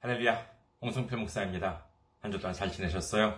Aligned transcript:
할렐루야, 0.00 0.46
홍성필 0.80 1.18
목사입니다. 1.18 1.84
한 2.20 2.30
주 2.30 2.38
동안 2.38 2.54
잘 2.54 2.70
지내셨어요? 2.70 3.36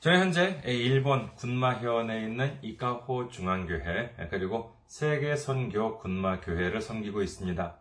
저는 0.00 0.18
현재 0.20 0.62
일본 0.64 1.34
군마현에 1.36 2.22
있는 2.22 2.58
이카호 2.62 3.28
중앙교회 3.28 4.28
그리고 4.30 4.74
세계선교 4.86 5.98
군마교회를 5.98 6.80
섬기고 6.80 7.20
있습니다. 7.22 7.76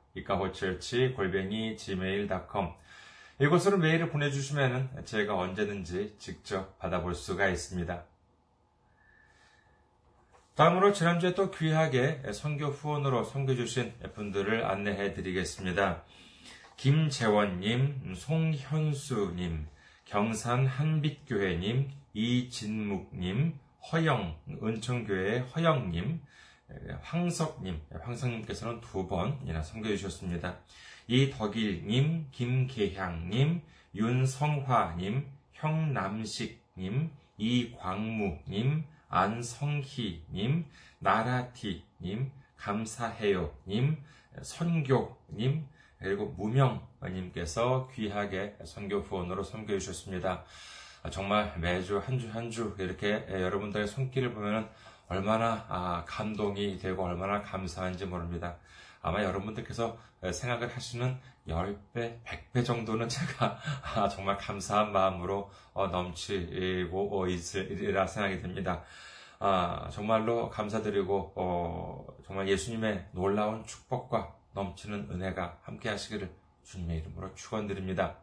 이카호처치 0.15 1.13
골뱅이 1.15 1.77
gmail.com 1.77 2.69
이곳으로 3.39 3.77
메일을 3.77 4.09
보내주시면 4.09 5.03
제가 5.05 5.35
언제든지 5.35 6.15
직접 6.19 6.77
받아볼 6.77 7.15
수가 7.15 7.49
있습니다. 7.49 8.03
다음으로 10.55 10.93
지난주에 10.93 11.33
또 11.33 11.49
귀하게 11.49 12.21
선교 12.33 12.67
후원으로 12.67 13.23
섬겨주신 13.23 13.93
분들을 14.13 14.65
안내해 14.65 15.13
드리겠습니다. 15.13 16.03
김재원님, 16.77 18.13
송현수님, 18.15 19.67
경산 20.05 20.67
한빛교회님, 20.67 21.89
이진묵님, 22.13 23.59
허영, 23.91 24.35
은총교회 24.61 25.39
허영님, 25.39 26.21
황석님, 27.01 27.81
황석님께서는 28.01 28.81
두 28.81 29.07
번이나 29.07 29.61
섬겨주셨습니다. 29.61 30.57
이덕일님, 31.07 32.27
김계향님, 32.31 33.61
윤성화님, 33.95 35.27
형남식님, 35.53 37.11
이광무님, 37.37 38.85
안성희님, 39.09 40.65
나라티님, 40.99 42.31
감사해요님, 42.57 43.97
선교님, 44.41 45.67
그리고 45.99 46.27
무명님께서 46.37 47.89
귀하게 47.93 48.55
선교 48.63 48.99
후원으로 48.99 49.43
섬겨주셨습니다. 49.43 50.43
정말 51.11 51.57
매주 51.59 51.97
한 51.97 52.19
주 52.19 52.29
한주 52.29 52.75
이렇게 52.79 53.25
여러분들의 53.29 53.87
손길을 53.87 54.33
보면 54.33 54.69
얼마나 55.11 56.05
감동이 56.07 56.77
되고 56.79 57.03
얼마나 57.03 57.41
감사한지 57.41 58.05
모릅니다. 58.05 58.55
아마 59.01 59.21
여러분들께서 59.21 59.97
생각을 60.31 60.73
하시는 60.73 61.17
10배, 61.49 62.23
100배 62.23 62.65
정도는 62.65 63.09
제가 63.09 63.59
정말 64.09 64.37
감사한 64.37 64.93
마음으로 64.93 65.51
넘치고 65.73 67.27
있으리라 67.27 68.07
생각이 68.07 68.41
듭니다. 68.41 68.83
정말로 69.91 70.49
감사드리고 70.49 72.15
정말 72.25 72.47
예수님의 72.47 73.09
놀라운 73.11 73.65
축복과 73.65 74.33
넘치는 74.53 75.09
은혜가 75.11 75.57
함께 75.63 75.89
하시기를 75.89 76.31
주님의 76.63 76.99
이름으로 76.99 77.35
축원드립니다. 77.35 78.15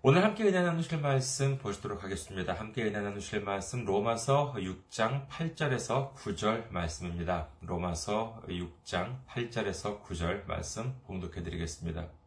오늘 0.00 0.24
함께 0.24 0.44
은혜 0.44 0.62
나누실 0.62 1.00
말씀 1.00 1.58
보시도록 1.58 2.02
하겠습니다. 2.02 2.54
함께 2.54 2.82
은혜 2.82 3.00
나누실 3.00 3.42
말씀 3.42 3.84
로마서 3.84 4.54
6장 4.56 5.28
8절에서 5.28 6.14
9절 6.14 6.70
말씀입니다. 6.72 7.50
로마서 7.60 8.42
6장 8.48 9.24
8절에서 9.26 10.02
9절 10.02 10.46
말씀 10.46 10.98
봉독해 11.06 11.42
드리겠습니다. 11.42 12.21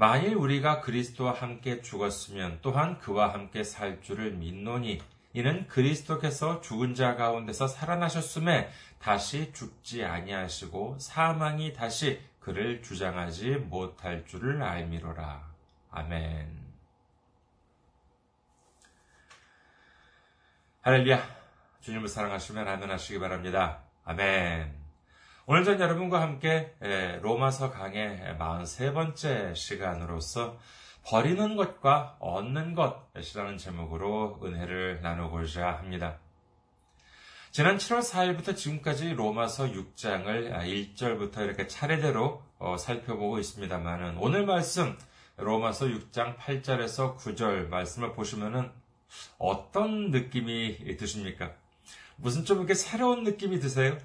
만일 0.00 0.34
우리가 0.34 0.80
그리스도와 0.80 1.34
함께 1.34 1.82
죽었으면 1.82 2.60
또한 2.62 2.98
그와 3.00 3.34
함께 3.34 3.62
살 3.62 4.00
줄을 4.00 4.30
믿노니 4.32 4.98
이는 5.34 5.68
그리스도께서 5.68 6.62
죽은 6.62 6.94
자 6.94 7.16
가운데서 7.16 7.68
살아나셨음에 7.68 8.70
다시 8.98 9.52
죽지 9.52 10.06
아니하시고 10.06 10.96
사망이 10.98 11.74
다시 11.74 12.18
그를 12.40 12.80
주장하지 12.80 13.56
못할 13.56 14.24
줄을 14.26 14.62
알미로라. 14.62 15.46
아멘. 15.90 16.48
할렐루야. 20.80 21.22
주님을 21.82 22.08
사랑하시면 22.08 22.66
아멘 22.66 22.90
하시기 22.90 23.18
바랍니다. 23.18 23.82
아멘. 24.06 24.79
오늘 25.52 25.64
전 25.64 25.80
여러분과 25.80 26.22
함께 26.22 26.72
로마서 27.22 27.72
강의 27.72 28.20
43번째 28.38 29.56
시간으로서 29.56 30.56
버리는 31.04 31.56
것과 31.56 32.18
얻는 32.20 32.76
것이라는 32.76 33.58
제목으로 33.58 34.38
은혜를 34.44 35.00
나누고자 35.02 35.72
합니다. 35.72 36.20
지난 37.50 37.78
7월 37.78 37.98
4일부터 37.98 38.56
지금까지 38.56 39.14
로마서 39.14 39.72
6장을 39.72 40.52
1절부터 40.96 41.38
이렇게 41.38 41.66
차례대로 41.66 42.44
살펴보고 42.78 43.40
있습니다만은 43.40 44.18
오늘 44.18 44.46
말씀 44.46 44.96
로마서 45.36 45.86
6장 45.86 46.36
8절에서 46.36 47.16
9절 47.16 47.66
말씀을 47.66 48.12
보시면은 48.12 48.70
어떤 49.38 50.12
느낌이 50.12 50.96
드십니까? 50.96 51.50
무슨 52.14 52.44
좀 52.44 52.58
이렇게 52.58 52.74
새로운 52.74 53.24
느낌이 53.24 53.58
드세요? 53.58 53.98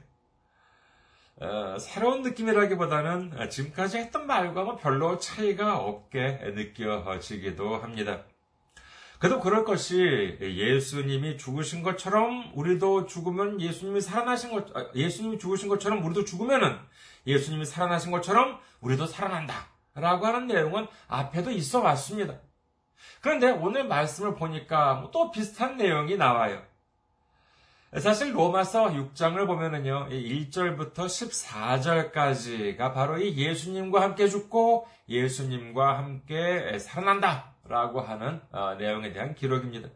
어, 1.38 1.78
새로운 1.80 2.22
느낌이라기보다는 2.22 3.50
지금까지 3.50 3.98
했던 3.98 4.26
말과는 4.26 4.78
별로 4.78 5.18
차이가 5.18 5.78
없게 5.78 6.40
느껴지기도 6.56 7.78
합니다. 7.78 8.24
그래도 9.20 9.40
그럴 9.40 9.66
것이 9.66 10.38
예수님이 10.42 11.38
죽으신 11.38 11.84
것처럼 11.84 12.52
우리도 12.54 13.06
죽으면 13.06 13.60
예수님이 13.60 14.02
살아나신 14.02 14.52
것, 14.52 14.76
아, 14.76 14.90
예수님이 14.94 15.40
죽으신 15.40 15.68
것처럼 15.68 16.06
우리도 16.06 16.26
죽으면은 16.26 16.78
예수님이 17.28 17.66
살아나신 17.66 18.12
것처럼 18.12 18.60
우리도 18.82 19.06
살아난다. 19.06 19.68
라고 19.96 20.26
하는 20.26 20.48
내용은 20.48 20.88
앞에도 21.08 21.52
있어 21.52 21.82
왔습니다. 21.82 22.36
그런데 23.22 23.50
오늘 23.50 23.88
말씀을 23.88 24.36
보니까 24.36 25.10
또 25.14 25.32
비슷한 25.32 25.78
내용이 25.78 26.18
나와요. 26.18 26.62
사실 28.00 28.36
로마서 28.36 28.88
6장을 28.90 29.48
보면은요, 29.48 30.10
1절부터 30.10 31.06
14절까지가 31.06 32.94
바로 32.94 33.18
이 33.18 33.38
예수님과 33.38 34.02
함께 34.02 34.28
죽고 34.28 34.86
예수님과 35.08 35.98
함께 35.98 36.78
살아난다 36.78 37.54
라고 37.64 38.02
하는 38.02 38.42
어, 38.52 38.76
내용에 38.76 39.14
대한 39.14 39.34
기록입니다. 39.34 39.88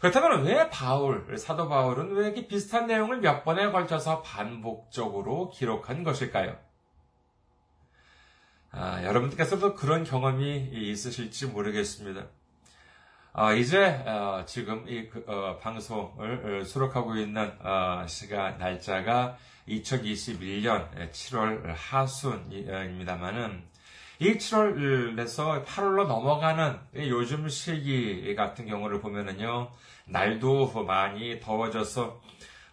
그렇다면 0.00 0.44
왜 0.44 0.68
바울, 0.68 1.38
사도 1.38 1.68
바울은 1.68 2.12
왜 2.12 2.26
이렇게 2.26 2.46
비슷한 2.46 2.86
내용을 2.86 3.20
몇 3.20 3.44
번에 3.44 3.70
걸쳐서 3.70 4.20
반복적으로 4.22 5.50
기록한 5.50 6.04
것일까요? 6.04 6.56
아, 8.70 9.02
여러분들께서도 9.04 9.74
그런 9.74 10.04
경험이 10.04 10.68
있으실지 10.70 11.46
모르겠습니다. 11.46 12.26
어, 13.40 13.54
이제 13.54 13.86
어, 14.04 14.42
지금 14.46 14.84
이 14.88 15.08
그, 15.08 15.24
어, 15.28 15.56
방송을 15.58 16.60
어, 16.60 16.64
수록하고 16.64 17.14
있는 17.14 17.52
어, 17.60 18.04
시간 18.08 18.58
날짜가 18.58 19.36
2021년 19.68 21.12
7월 21.12 21.62
하순입니다만은 21.72 23.62
이 24.18 24.32
7월에서 24.32 25.64
8월로 25.64 26.08
넘어가는 26.08 26.80
요즘 26.96 27.48
시기 27.48 28.34
같은 28.34 28.66
경우를 28.66 29.00
보면은요 29.00 29.70
날도 30.06 30.82
많이 30.82 31.38
더워져서 31.38 32.20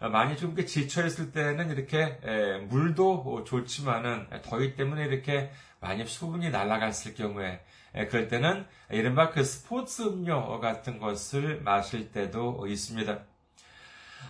많이 0.00 0.36
좀 0.36 0.54
지쳐 0.56 1.06
있을 1.06 1.32
때는 1.32 1.70
이렇게 1.70 2.18
물도 2.68 3.44
좋지만은 3.44 4.28
더위 4.42 4.74
때문에 4.74 5.04
이렇게 5.06 5.50
많이 5.80 6.06
수분이 6.06 6.50
날아갔을 6.50 7.14
경우에 7.14 7.62
예, 7.96 8.06
그럴 8.06 8.28
때는 8.28 8.66
이른바 8.90 9.30
그 9.30 9.42
스포츠 9.42 10.02
음료 10.02 10.60
같은 10.60 10.98
것을 10.98 11.62
마실 11.62 12.12
때도 12.12 12.66
있습니다. 12.66 13.20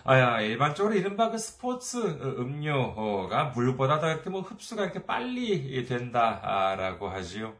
아, 0.05 0.41
일반적으로 0.41 0.95
이른바 0.95 1.29
그 1.29 1.37
스포츠 1.37 1.97
음료가 1.97 3.51
물보다 3.55 3.99
더 3.99 4.09
이렇게 4.09 4.29
뭐 4.29 4.41
흡수가 4.41 4.83
이렇게 4.83 5.05
빨리 5.05 5.85
된다라고 5.85 7.09
하지요. 7.09 7.55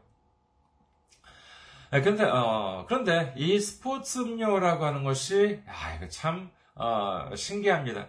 예, 1.92 2.00
그런데, 2.00 2.24
어, 2.24 2.86
그런데 2.88 3.34
이 3.36 3.58
스포츠 3.58 4.20
음료라고 4.20 4.84
하는 4.86 5.04
것이, 5.04 5.60
아, 5.66 5.94
이거 5.94 6.08
참, 6.08 6.50
어, 6.78 7.30
신기합니다. 7.34 8.08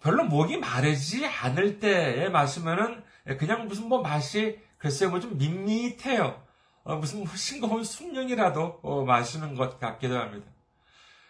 별로 0.00 0.24
목이 0.24 0.56
마르지 0.56 1.26
않을 1.26 1.78
때에 1.78 2.28
마시면은 2.28 3.04
그냥 3.38 3.68
무슨 3.68 3.88
뭐 3.88 4.00
맛이 4.00 4.58
글쎄요, 4.78 5.10
뭐좀 5.10 5.38
밋밋해요. 5.38 6.42
어, 6.84 6.96
무슨 6.96 7.20
뭐 7.24 7.36
싱거운 7.36 7.84
숭늉이라도 7.84 8.80
어, 8.82 9.04
마시는 9.04 9.54
것 9.54 9.78
같기도 9.78 10.18
합니다. 10.18 10.46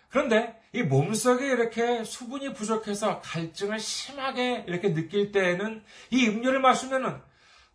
그런데 0.09 0.59
이 0.73 0.83
몸속에 0.83 1.47
이렇게 1.47 2.05
수분이 2.05 2.55
부족해서 2.55 3.21
갈증을 3.21 3.79
심하게 3.79 4.65
이렇게 4.67 4.95
느낄 4.95 5.33
때에는 5.33 5.83
이 6.11 6.29
음료를 6.29 6.61
마시면은 6.61 7.21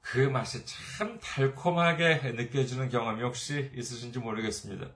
그 0.01 0.19
맛이 0.19 0.63
참 0.65 1.19
달콤하게 1.19 2.33
느껴지는 2.35 2.89
경험이 2.89 3.21
혹시 3.23 3.71
있으신지 3.75 4.19
모르겠습니다. 4.19 4.88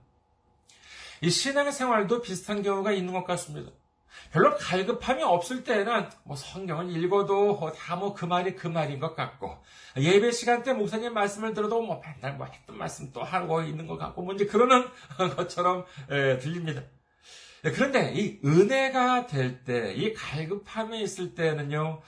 이 1.22 1.30
신앙생활도 1.30 2.22
비슷한 2.22 2.62
경우가 2.64 2.92
있는 2.92 3.14
것 3.14 3.24
같습니다. 3.26 3.72
별로 4.32 4.56
갈급함이 4.58 5.24
없을 5.24 5.64
때는 5.64 6.10
뭐 6.24 6.36
성경을 6.36 6.96
읽어도 6.98 7.72
다 7.76 7.96
뭐 7.96 8.14
그 8.14 8.26
말이 8.26 8.56
그 8.56 8.68
말인 8.68 9.00
것 9.00 9.16
같고 9.16 9.64
예배 9.98 10.32
시간 10.32 10.64
때 10.64 10.74
목사님 10.74 11.14
말씀을 11.14 11.54
들어도 11.54 11.82
뭐 11.82 12.02
맨날 12.04 12.38
뭐 12.38 12.46
했던 12.48 12.78
말씀 12.78 13.12
또 13.14 13.24
하고 13.24 13.62
있는 13.62 13.88
것 13.88 13.98
같고 13.98 14.22
뭔지 14.22 14.46
뭐 14.46 14.52
그러는 14.52 14.90
것처럼 15.36 15.86
에, 16.10 16.38
들립니다. 16.40 16.82
그런데 17.64 18.12
이 18.16 18.40
은혜가 18.44 19.28
될 19.28 19.64
때, 19.64 19.94
이 19.94 20.14
갈급함이 20.14 21.00
있을 21.04 21.36
때는요, 21.36 22.02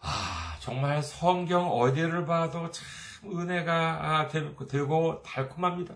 아, 0.00 0.56
정말 0.60 1.02
성경 1.02 1.70
어디를 1.70 2.24
봐도 2.24 2.70
참 2.70 2.84
은혜가 3.26 4.28
되고 4.68 5.22
달콤합니다. 5.22 5.94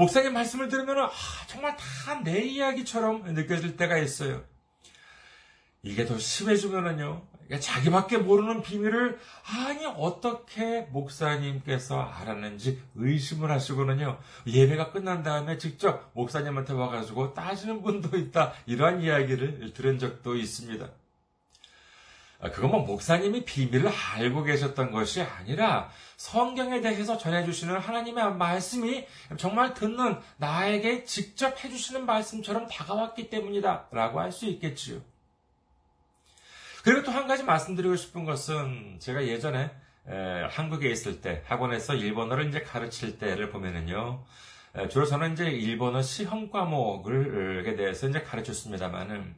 목사님 0.00 0.32
말씀을 0.32 0.68
들으면 0.68 0.98
아, 1.00 1.10
정말 1.46 1.76
다 1.76 2.22
내 2.24 2.40
이야기처럼 2.40 3.34
느껴질 3.34 3.76
때가 3.76 3.98
있어요. 3.98 4.42
이게 5.82 6.04
더 6.04 6.18
심해지면은요, 6.18 7.22
자기밖에 7.60 8.18
모르는 8.18 8.62
비밀을 8.62 9.18
아니 9.44 9.86
어떻게 9.86 10.82
목사님께서 10.82 12.00
알았는지 12.00 12.80
의심을 12.94 13.50
하시고는요 13.50 14.18
예배가 14.46 14.92
끝난 14.92 15.22
다음에 15.22 15.58
직접 15.58 16.10
목사님한테 16.14 16.74
와가지고 16.74 17.34
따지는 17.34 17.82
분도 17.82 18.16
있다 18.16 18.52
이러한 18.66 19.02
이야기를 19.02 19.72
들은 19.74 19.98
적도 19.98 20.36
있습니다. 20.36 20.88
아, 22.42 22.50
그건 22.50 22.70
뭐 22.70 22.80
목사님이 22.86 23.44
비밀을 23.44 23.90
알고 24.14 24.44
계셨던 24.44 24.92
것이 24.92 25.20
아니라 25.20 25.90
성경에 26.20 26.82
대해서 26.82 27.16
전해주시는 27.16 27.78
하나님의 27.78 28.34
말씀이 28.34 29.06
정말 29.38 29.72
듣는 29.72 30.18
나에게 30.36 31.04
직접 31.04 31.64
해주시는 31.64 32.04
말씀처럼 32.04 32.68
다가왔기 32.68 33.30
때문이다 33.30 33.86
라고 33.90 34.20
할 34.20 34.30
수 34.30 34.44
있겠지요. 34.44 35.00
그리고 36.84 37.04
또 37.04 37.10
한 37.12 37.26
가지 37.26 37.42
말씀드리고 37.42 37.96
싶은 37.96 38.26
것은 38.26 38.98
제가 38.98 39.26
예전에 39.26 39.70
에, 40.08 40.42
한국에 40.50 40.90
있을 40.90 41.22
때 41.22 41.42
학원에서 41.46 41.94
일본어를 41.94 42.48
이제 42.48 42.60
가르칠 42.60 43.18
때를 43.18 43.48
보면은요. 43.50 44.22
에, 44.76 44.88
주로 44.88 45.06
저는 45.06 45.32
이제 45.32 45.46
일본어 45.46 46.02
시험 46.02 46.50
과목을 46.50 47.64
대해서 47.78 48.06
이제 48.06 48.20
가르쳤습니다만은 48.20 49.34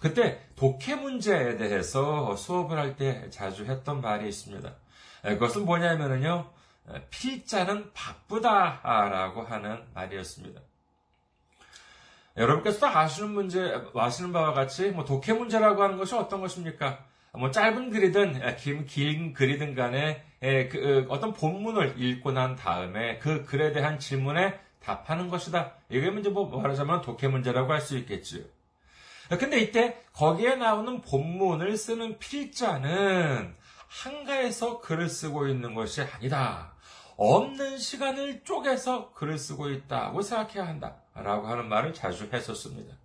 그때 0.00 0.40
독해 0.56 0.96
문제에 0.96 1.56
대해서 1.58 2.34
수업을 2.34 2.76
할 2.76 2.96
때 2.96 3.30
자주 3.30 3.66
했던 3.66 4.00
말이 4.00 4.28
있습니다. 4.28 4.74
그것은 5.24 5.64
뭐냐면은요, 5.64 6.50
필자는 7.10 7.92
바쁘다라고 7.94 9.42
하는 9.42 9.82
말이었습니다. 9.94 10.60
여러분께서도 12.36 12.86
아시는 12.86 13.30
문제, 13.30 13.74
아시는 13.94 14.32
바와 14.32 14.52
같이, 14.52 14.90
뭐, 14.90 15.04
독해 15.04 15.32
문제라고 15.32 15.82
하는 15.82 15.96
것이 15.96 16.14
어떤 16.14 16.40
것입니까? 16.40 17.04
뭐, 17.32 17.50
짧은 17.50 17.90
글이든, 17.90 18.56
긴, 18.56 18.84
긴 18.84 19.32
글이든 19.32 19.74
간에, 19.74 20.24
그, 20.40 21.06
어떤 21.08 21.32
본문을 21.32 21.94
읽고 21.96 22.32
난 22.32 22.54
다음에 22.54 23.18
그 23.18 23.44
글에 23.44 23.72
대한 23.72 23.98
질문에 23.98 24.60
답하는 24.80 25.28
것이다. 25.30 25.72
이게 25.88 26.08
이제 26.18 26.28
뭐, 26.28 26.48
말하자면 26.60 27.00
독해 27.00 27.28
문제라고 27.28 27.72
할 27.72 27.80
수 27.80 27.96
있겠지요. 27.96 28.44
근데 29.38 29.58
이때 29.58 29.98
거기에 30.12 30.56
나오는 30.56 31.00
본문을 31.00 31.78
쓰는 31.78 32.18
필자는 32.18 33.56
한가해서 34.02 34.80
글을 34.80 35.08
쓰고 35.08 35.46
있는 35.46 35.74
것이 35.74 36.02
아니다. 36.02 36.72
없는 37.16 37.78
시간을 37.78 38.42
쪼개서 38.42 39.12
글을 39.12 39.38
쓰고 39.38 39.70
있다고 39.70 40.20
생각해야 40.20 40.66
한다. 40.66 40.96
라고 41.14 41.46
하는 41.46 41.68
말을 41.68 41.94
자주 41.94 42.28
했었습니다. 42.32 42.96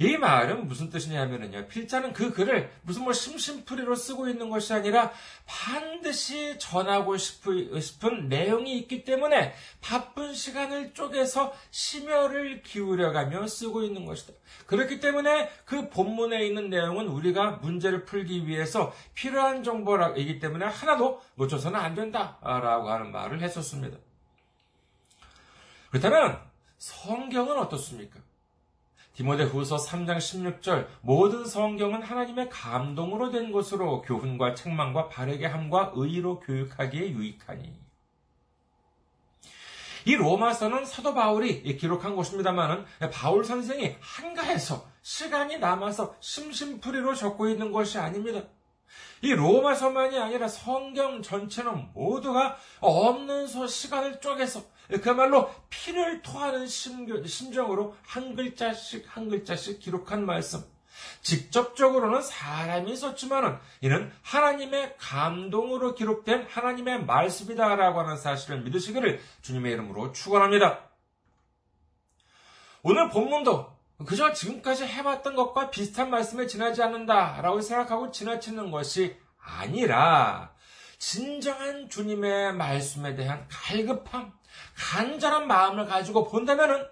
이 0.00 0.16
말은 0.16 0.66
무슨 0.66 0.88
뜻이냐면요. 0.88 1.68
필자는 1.68 2.14
그 2.14 2.32
글을 2.32 2.72
무슨 2.80 3.04
뭐 3.04 3.12
심심풀이로 3.12 3.94
쓰고 3.94 4.30
있는 4.30 4.48
것이 4.48 4.72
아니라 4.72 5.12
반드시 5.44 6.58
전하고 6.58 7.18
싶은 7.18 8.30
내용이 8.30 8.78
있기 8.78 9.04
때문에 9.04 9.52
바쁜 9.82 10.32
시간을 10.32 10.94
쪼개서 10.94 11.52
심혈을 11.70 12.62
기울여가며 12.62 13.46
쓰고 13.46 13.82
있는 13.82 14.06
것이다. 14.06 14.32
그렇기 14.64 15.00
때문에 15.00 15.50
그 15.66 15.90
본문에 15.90 16.46
있는 16.46 16.70
내용은 16.70 17.06
우리가 17.06 17.58
문제를 17.62 18.06
풀기 18.06 18.46
위해서 18.46 18.94
필요한 19.12 19.62
정보이기 19.62 20.38
때문에 20.38 20.64
하나도 20.64 21.20
놓쳐서는 21.34 21.78
안 21.78 21.94
된다라고 21.94 22.88
하는 22.88 23.12
말을 23.12 23.42
했었습니다. 23.42 23.98
그렇다면 25.90 26.40
성경은 26.78 27.58
어떻습니까? 27.58 28.18
디모데 29.14 29.44
후서 29.44 29.76
3장 29.76 30.18
16절 30.18 30.86
모든 31.02 31.44
성경은 31.44 32.02
하나님의 32.02 32.48
감동으로 32.48 33.30
된 33.30 33.52
것으로 33.52 34.02
교훈과 34.02 34.54
책망과 34.54 35.08
바르게 35.08 35.46
함과 35.46 35.92
의로 35.94 36.40
교육하기에 36.40 37.10
유익하니. 37.10 37.90
이 40.06 40.14
로마서는 40.14 40.86
사도 40.86 41.12
바울이 41.12 41.62
기록한 41.76 42.16
것입니다만은 42.16 42.84
바울 43.12 43.44
선생이 43.44 43.96
한가해서 44.00 44.88
시간이 45.02 45.58
남아서 45.58 46.14
심심풀이로 46.20 47.14
적고 47.14 47.48
있는 47.48 47.72
것이 47.72 47.98
아닙니다. 47.98 48.42
이 49.22 49.32
로마서만이 49.32 50.18
아니라 50.18 50.48
성경 50.48 51.22
전체는 51.22 51.90
모두가 51.92 52.56
없는 52.80 53.46
소 53.46 53.66
시간을 53.66 54.20
쪼개서 54.20 54.62
그야말로 55.02 55.50
피를 55.68 56.22
토하는 56.22 56.66
심정으로 56.66 57.96
한 58.02 58.34
글자씩 58.34 59.04
한 59.08 59.28
글자씩 59.28 59.78
기록한 59.78 60.24
말씀. 60.26 60.64
직접적으로는 61.22 62.22
사람이 62.22 62.96
썼지만은 62.96 63.58
이는 63.80 64.10
하나님의 64.22 64.96
감동으로 64.98 65.94
기록된 65.94 66.46
하나님의 66.48 67.04
말씀이다라고 67.04 68.00
하는 68.00 68.16
사실을 68.16 68.62
믿으시기를 68.62 69.20
주님의 69.42 69.72
이름으로 69.72 70.12
축원합니다. 70.12 70.90
오늘 72.82 73.08
본문도 73.10 73.79
그저 74.06 74.32
지금까지 74.32 74.84
해왔던 74.84 75.34
것과 75.34 75.70
비슷한 75.70 76.10
말씀에 76.10 76.46
지나지 76.46 76.82
않는다라고 76.82 77.60
생각하고 77.60 78.10
지나치는 78.10 78.70
것이 78.70 79.16
아니라 79.38 80.54
진정한 80.98 81.88
주님의 81.88 82.54
말씀에 82.54 83.14
대한 83.14 83.46
갈급함, 83.48 84.32
간절한 84.76 85.46
마음을 85.46 85.86
가지고 85.86 86.28
본다면은 86.28 86.86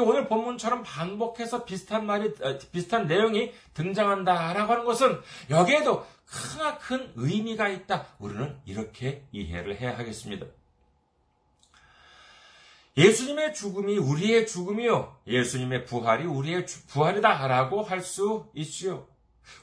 오늘 0.00 0.28
본문처럼 0.28 0.82
반복해서 0.84 1.64
비슷한 1.64 2.06
말이 2.06 2.32
어, 2.40 2.58
비슷한 2.70 3.06
내용이 3.06 3.52
등장한다라고 3.74 4.72
하는 4.72 4.84
것은 4.84 5.20
여기에도 5.50 6.06
크나큰 6.26 7.12
의미가 7.16 7.68
있다. 7.68 8.06
우리는 8.18 8.60
이렇게 8.64 9.26
이해를 9.32 9.80
해야 9.80 9.96
하겠습니다. 9.98 10.46
예수님의 12.98 13.54
죽음이 13.54 13.96
우리의 13.96 14.46
죽음이요. 14.46 15.16
예수님의 15.26 15.84
부활이 15.84 16.26
우리의 16.26 16.66
부활이다라고 16.88 17.82
할 17.82 18.02
수 18.02 18.50
있지요. 18.54 19.06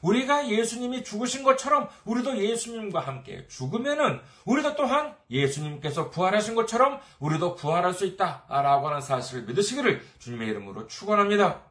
우리가 0.01 0.49
예수님이 0.49 1.03
죽으신 1.03 1.43
것처럼 1.43 1.89
우리도 2.05 2.37
예수님과 2.37 2.99
함께 3.01 3.47
죽으면은 3.47 4.19
우리도 4.45 4.75
또한 4.75 5.15
예수님께서 5.29 6.09
부활하신 6.09 6.55
것처럼 6.55 6.99
우리도 7.19 7.55
부활할 7.55 7.93
수 7.93 8.05
있다라고 8.05 8.87
하는 8.89 9.01
사실을 9.01 9.43
믿으시기를 9.43 10.01
주님의 10.19 10.47
이름으로 10.49 10.87
축원합니다. 10.87 11.63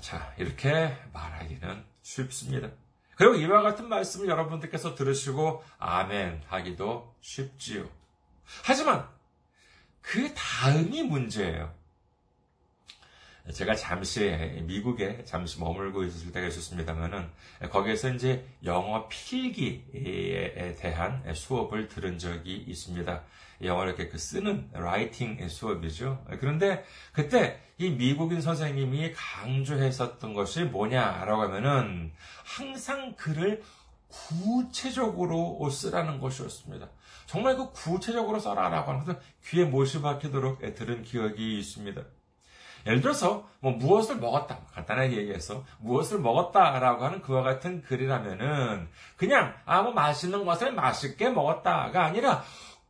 자, 0.00 0.34
이렇게 0.36 0.96
말하기는 1.12 1.84
쉽습니다. 2.02 2.70
그리고 3.16 3.34
이와 3.36 3.62
같은 3.62 3.88
말씀을 3.88 4.28
여러분들께서 4.28 4.94
들으시고 4.94 5.62
아멘 5.78 6.42
하기도 6.48 7.14
쉽지요. 7.20 8.01
하지만 8.62 9.08
그 10.00 10.32
다음이 10.34 11.02
문제예요. 11.04 11.72
제가 13.52 13.74
잠시 13.74 14.30
미국에 14.62 15.24
잠시 15.24 15.58
머물고 15.58 16.04
있었을 16.04 16.30
때가 16.30 16.46
있었습니다만은 16.46 17.28
거기에서 17.70 18.10
이제 18.10 18.46
영어 18.64 19.08
필기에 19.08 20.76
대한 20.78 21.24
수업을 21.34 21.88
들은 21.88 22.18
적이 22.18 22.54
있습니다. 22.68 23.22
영어를 23.62 23.94
이렇게 23.94 24.08
그 24.08 24.18
쓰는 24.18 24.70
라이팅 24.72 25.48
수업이죠. 25.48 26.24
그런데 26.38 26.84
그때 27.12 27.60
이 27.78 27.90
미국인 27.90 28.40
선생님이 28.40 29.12
강조했었던 29.12 30.34
것이 30.34 30.62
뭐냐라고 30.62 31.42
하면은 31.42 32.12
항상 32.44 33.14
글을 33.16 33.62
구체적으로 34.08 35.68
쓰라는 35.68 36.20
것이었습니다. 36.20 36.88
정말 37.32 37.56
그 37.56 37.72
구체적으로 37.72 38.38
써라라고 38.38 38.90
하는 38.90 39.06
것을 39.06 39.18
귀에 39.46 39.64
못이 39.64 40.02
박히도록 40.02 40.58
들은 40.74 41.02
기억이 41.02 41.58
있습니다. 41.60 42.02
예를 42.84 43.00
들어서 43.00 43.48
뭐 43.60 43.72
무엇을 43.72 44.16
먹었다 44.16 44.58
간단하게 44.74 45.16
얘기해서 45.16 45.64
무엇을 45.80 46.18
먹었다라고 46.18 47.06
하는 47.06 47.22
그와 47.22 47.42
같은 47.42 47.80
글이라면은 47.80 48.86
그냥 49.16 49.54
아뭐 49.64 49.92
맛있는 49.92 50.44
것을 50.44 50.72
맛있게 50.72 51.30
먹었다가 51.30 52.04
아니라 52.04 52.42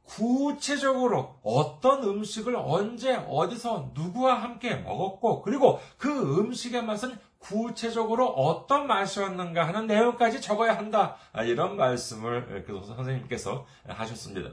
구체적으로 0.03 1.39
어떤 1.45 2.03
음식을 2.03 2.57
언제 2.57 3.15
어디서 3.29 3.93
누구와 3.95 4.43
함께 4.43 4.75
먹었고 4.75 5.43
그리고 5.43 5.81
그 5.99 6.41
음식의 6.41 6.83
맛은 6.83 7.17
구체적으로 7.43 8.29
어떤 8.29 8.87
맛이었는가 8.87 9.67
하는 9.67 9.87
내용까지 9.87 10.41
적어야 10.41 10.77
한다 10.77 11.17
아, 11.33 11.43
이런 11.43 11.77
말씀을 11.77 12.65
그 12.67 12.83
선생님께서 12.85 13.67
하셨습니다. 13.87 14.51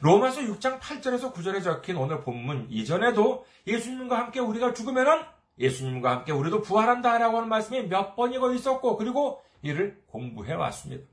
로마서 0.00 0.42
6장 0.42 0.80
8절에서 0.80 1.32
9절에 1.32 1.62
적힌 1.62 1.96
오늘 1.96 2.20
본문 2.20 2.66
이전에도 2.70 3.46
예수님과 3.66 4.18
함께 4.18 4.40
우리가 4.40 4.74
죽으면은 4.74 5.22
예수님과 5.58 6.10
함께 6.10 6.32
우리도 6.32 6.62
부활한다 6.62 7.18
라고 7.18 7.36
하는 7.36 7.48
말씀이 7.48 7.88
몇 7.88 8.16
번이고 8.16 8.52
있었고 8.52 8.96
그리고 8.96 9.42
이를 9.62 10.02
공부해 10.06 10.52
왔습니다. 10.54 11.04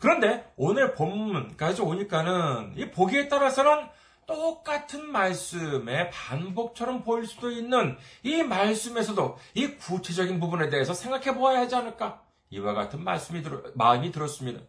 그런데 0.00 0.52
오늘 0.56 0.94
본문까지 0.94 1.82
오니까는 1.82 2.74
이 2.76 2.90
보기에 2.90 3.28
따라서는 3.28 3.88
똑같은 4.26 5.10
말씀의 5.10 6.10
반복처럼 6.10 7.02
보일 7.02 7.26
수도 7.26 7.50
있는 7.50 7.96
이 8.22 8.42
말씀에서도 8.42 9.38
이 9.54 9.76
구체적인 9.76 10.40
부분에 10.40 10.68
대해서 10.70 10.94
생각해 10.94 11.34
보아야 11.34 11.60
하지 11.60 11.74
않을까? 11.74 12.22
이와 12.50 12.74
같은 12.74 13.02
말씀이 13.02 13.42
들, 13.42 13.62
마음이 13.74 14.12
들었습니다. 14.12 14.60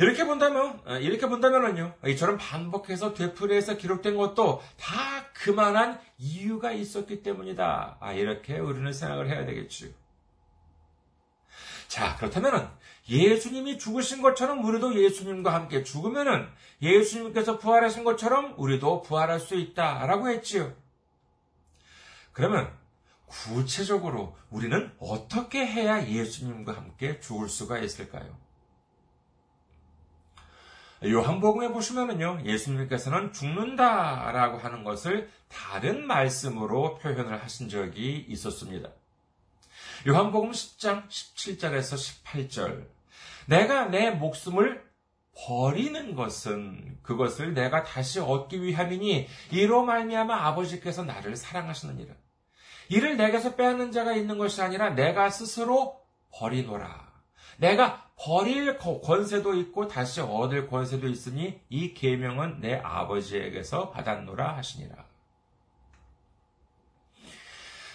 이렇게 0.00 0.24
본다면, 0.24 0.80
어, 0.86 0.96
이렇게 0.98 1.26
본다면은요, 1.26 1.94
이처럼 2.06 2.38
반복해서 2.38 3.14
되풀이해서 3.14 3.76
기록된 3.76 4.16
것도 4.16 4.62
다 4.78 5.26
그만한 5.32 6.00
이유가 6.18 6.70
있었기 6.70 7.22
때문이다. 7.22 7.96
아, 8.00 8.12
이렇게 8.12 8.58
우리는 8.58 8.92
생각을 8.92 9.28
해야 9.28 9.44
되겠지요. 9.44 9.90
자, 11.88 12.16
그렇다면은, 12.16 12.68
예수님이 13.08 13.78
죽으신 13.78 14.20
것처럼 14.20 14.62
우리도 14.64 15.02
예수님과 15.02 15.52
함께 15.54 15.82
죽으면은 15.82 16.46
예수님께서 16.82 17.58
부활하신 17.58 18.04
것처럼 18.04 18.54
우리도 18.58 19.02
부활할 19.02 19.40
수 19.40 19.54
있다라고 19.54 20.28
했지요. 20.28 20.74
그러면 22.32 22.70
구체적으로 23.26 24.36
우리는 24.50 24.92
어떻게 24.98 25.66
해야 25.66 26.06
예수님과 26.06 26.76
함께 26.76 27.18
죽을 27.20 27.48
수가 27.48 27.78
있을까요? 27.78 28.36
요한복음에 31.04 31.68
보시면은요, 31.70 32.42
예수님께서는 32.44 33.32
죽는다라고 33.32 34.58
하는 34.58 34.84
것을 34.84 35.30
다른 35.48 36.06
말씀으로 36.06 36.98
표현을 36.98 37.42
하신 37.42 37.68
적이 37.68 38.26
있었습니다. 38.28 38.90
요한복음 40.06 40.52
10장 40.52 41.08
17절에서 41.08 42.22
18절. 42.22 42.86
내가 43.46 43.86
내 43.86 44.10
목숨을 44.10 44.86
버리는 45.34 46.14
것은 46.14 46.98
그것을 47.02 47.54
내가 47.54 47.82
다시 47.82 48.20
얻기 48.20 48.62
위함이니 48.62 49.26
이로 49.50 49.84
말미암아 49.84 50.34
아버지께서 50.46 51.04
나를 51.04 51.34
사랑하시느니라. 51.34 52.14
이를 52.90 53.16
내게서 53.16 53.56
빼앗는 53.56 53.90
자가 53.90 54.12
있는 54.14 54.38
것이 54.38 54.62
아니라 54.62 54.90
내가 54.90 55.30
스스로 55.30 56.00
버리노라. 56.30 57.08
내가 57.56 58.08
버릴 58.16 58.78
권세도 58.78 59.54
있고 59.54 59.88
다시 59.88 60.20
얻을 60.20 60.68
권세도 60.68 61.08
있으니 61.08 61.60
이 61.68 61.92
계명은 61.94 62.60
내 62.60 62.76
아버지에게서 62.76 63.90
받았노라 63.90 64.56
하시니라. 64.56 65.07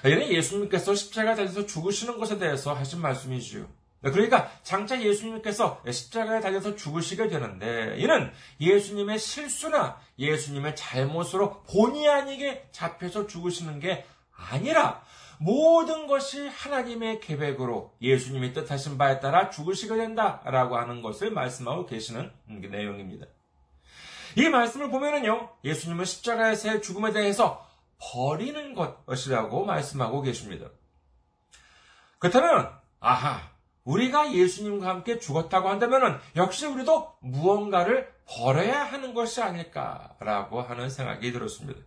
이는 0.05 0.27
예수님께서 0.29 0.95
십자가 0.95 1.36
달려서 1.36 1.65
죽으시는 1.65 2.17
것에 2.17 2.38
대해서 2.38 2.74
하신 2.74 3.01
말씀이지요. 3.01 3.67
그러니까 4.01 4.51
장차 4.63 5.01
예수님께서 5.01 5.81
십자가에 5.89 6.41
달려서 6.41 6.75
죽으시게 6.75 7.29
되는데 7.29 7.95
이는 7.98 8.31
예수님의 8.60 9.17
실수나 9.17 9.98
예수님의 10.19 10.75
잘못으로 10.75 11.63
본의 11.63 12.10
아니게 12.10 12.67
잡혀서 12.72 13.27
죽으시는 13.27 13.79
게 13.79 14.05
아니라 14.36 15.03
모든 15.39 16.07
것이 16.07 16.48
하나님의 16.48 17.22
계획으로 17.22 17.93
예수님이 18.01 18.53
뜻하신 18.53 18.98
바에 18.98 19.19
따라 19.22 19.50
죽으시게 19.50 19.95
된다라고 19.95 20.77
하는 20.77 21.01
것을 21.01 21.31
말씀하고 21.31 21.86
계시는 21.86 22.31
내용입니다. 22.48 23.25
이 24.36 24.50
말씀을 24.50 24.89
보면은요, 24.89 25.50
예수님은 25.63 26.05
십자가에서의 26.05 26.81
죽음에 26.81 27.13
대해서 27.13 27.67
버리는 28.12 28.74
것이라고 28.74 29.65
말씀하고 29.65 30.22
계십니다. 30.22 30.67
그렇다면, 32.19 32.69
아하, 33.00 33.51
우리가 33.83 34.33
예수님과 34.33 34.88
함께 34.88 35.19
죽었다고 35.19 35.69
한다면 35.69 36.19
역시 36.36 36.65
우리도 36.65 37.17
무언가를 37.22 38.13
버려야 38.25 38.83
하는 38.83 39.13
것이 39.13 39.41
아닐까라고 39.41 40.62
하는 40.62 40.89
생각이 40.89 41.31
들었습니다. 41.31 41.81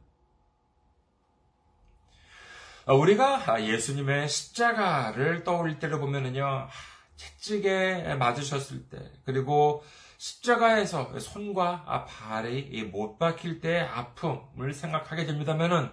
어, 2.87 2.95
우리가 2.95 3.65
예수님의 3.65 4.29
십자가를 4.29 5.43
떠올릴 5.43 5.79
때를 5.79 5.99
보면은요, 5.99 6.69
채찍에 7.17 8.15
맞으셨을 8.15 8.89
때, 8.91 9.11
그리고 9.25 9.83
십자가에서 10.19 11.19
손과 11.19 12.07
발이 12.09 12.85
못 12.93 13.19
박힐 13.19 13.61
때의 13.61 13.83
아픔을 13.83 14.73
생각하게 14.73 15.27
됩니다면은, 15.27 15.91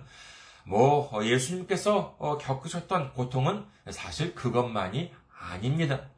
뭐, 0.66 1.10
예수님께서 1.24 2.16
어, 2.20 2.38
겪으셨던 2.38 3.14
고통은 3.14 3.66
사실 3.90 4.34
그것만이 4.34 5.12
아닙니다. 5.38 6.10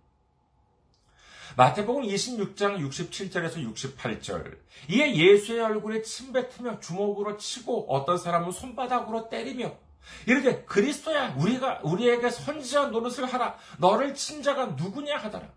마태복음 1.58 2.04
26장 2.04 2.80
67절에서 2.80 3.74
68절. 3.74 4.58
이에 4.90 5.16
예수의 5.16 5.62
얼굴에 5.62 6.02
침 6.02 6.34
뱉으며 6.34 6.80
주먹으로 6.80 7.38
치고 7.38 7.94
어떤 7.94 8.18
사람은 8.18 8.52
손바닥으로 8.52 9.30
때리며 9.30 9.74
이렇게 10.28 10.64
그리스도야 10.66 11.36
우리가 11.38 11.80
우리에게 11.84 12.30
선지자 12.30 12.88
노릇을 12.88 13.26
하라. 13.26 13.58
너를 13.78 14.14
친 14.16 14.44
자가 14.44 14.68
누구냐 14.68 15.16
하더라. 15.18 15.48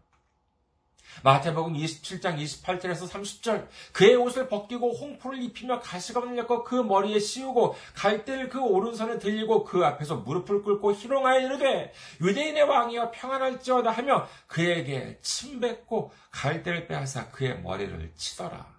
마태복음 1.23 1.75
27장 1.75 2.39
28절에서 2.39 3.09
30절 3.09 3.67
그의 3.93 4.17
옷을 4.17 4.49
벗기고 4.49 4.93
홍포를 4.93 5.43
입히며 5.43 5.81
가시관을 5.81 6.37
엮어 6.39 6.65
그 6.65 6.75
머리에 6.77 7.19
씌우고 7.19 7.75
갈대를 7.95 8.49
그 8.49 8.61
오른손에 8.61 9.19
들리고 9.19 9.65
그 9.65 9.85
앞에서 9.85 10.17
무릎을 10.17 10.63
꿇고 10.63 10.95
희롱하여 10.95 11.41
이르되 11.41 11.93
유대인의 12.21 12.63
왕이여 12.63 13.11
평안할지어다 13.11 13.91
하며 13.91 14.27
그에게 14.47 15.19
침 15.23 15.61
뱉고 15.61 16.13
갈대를 16.31 16.87
빼앗아 16.87 17.31
그의 17.31 17.61
머리를 17.63 18.13
치더라. 18.17 18.77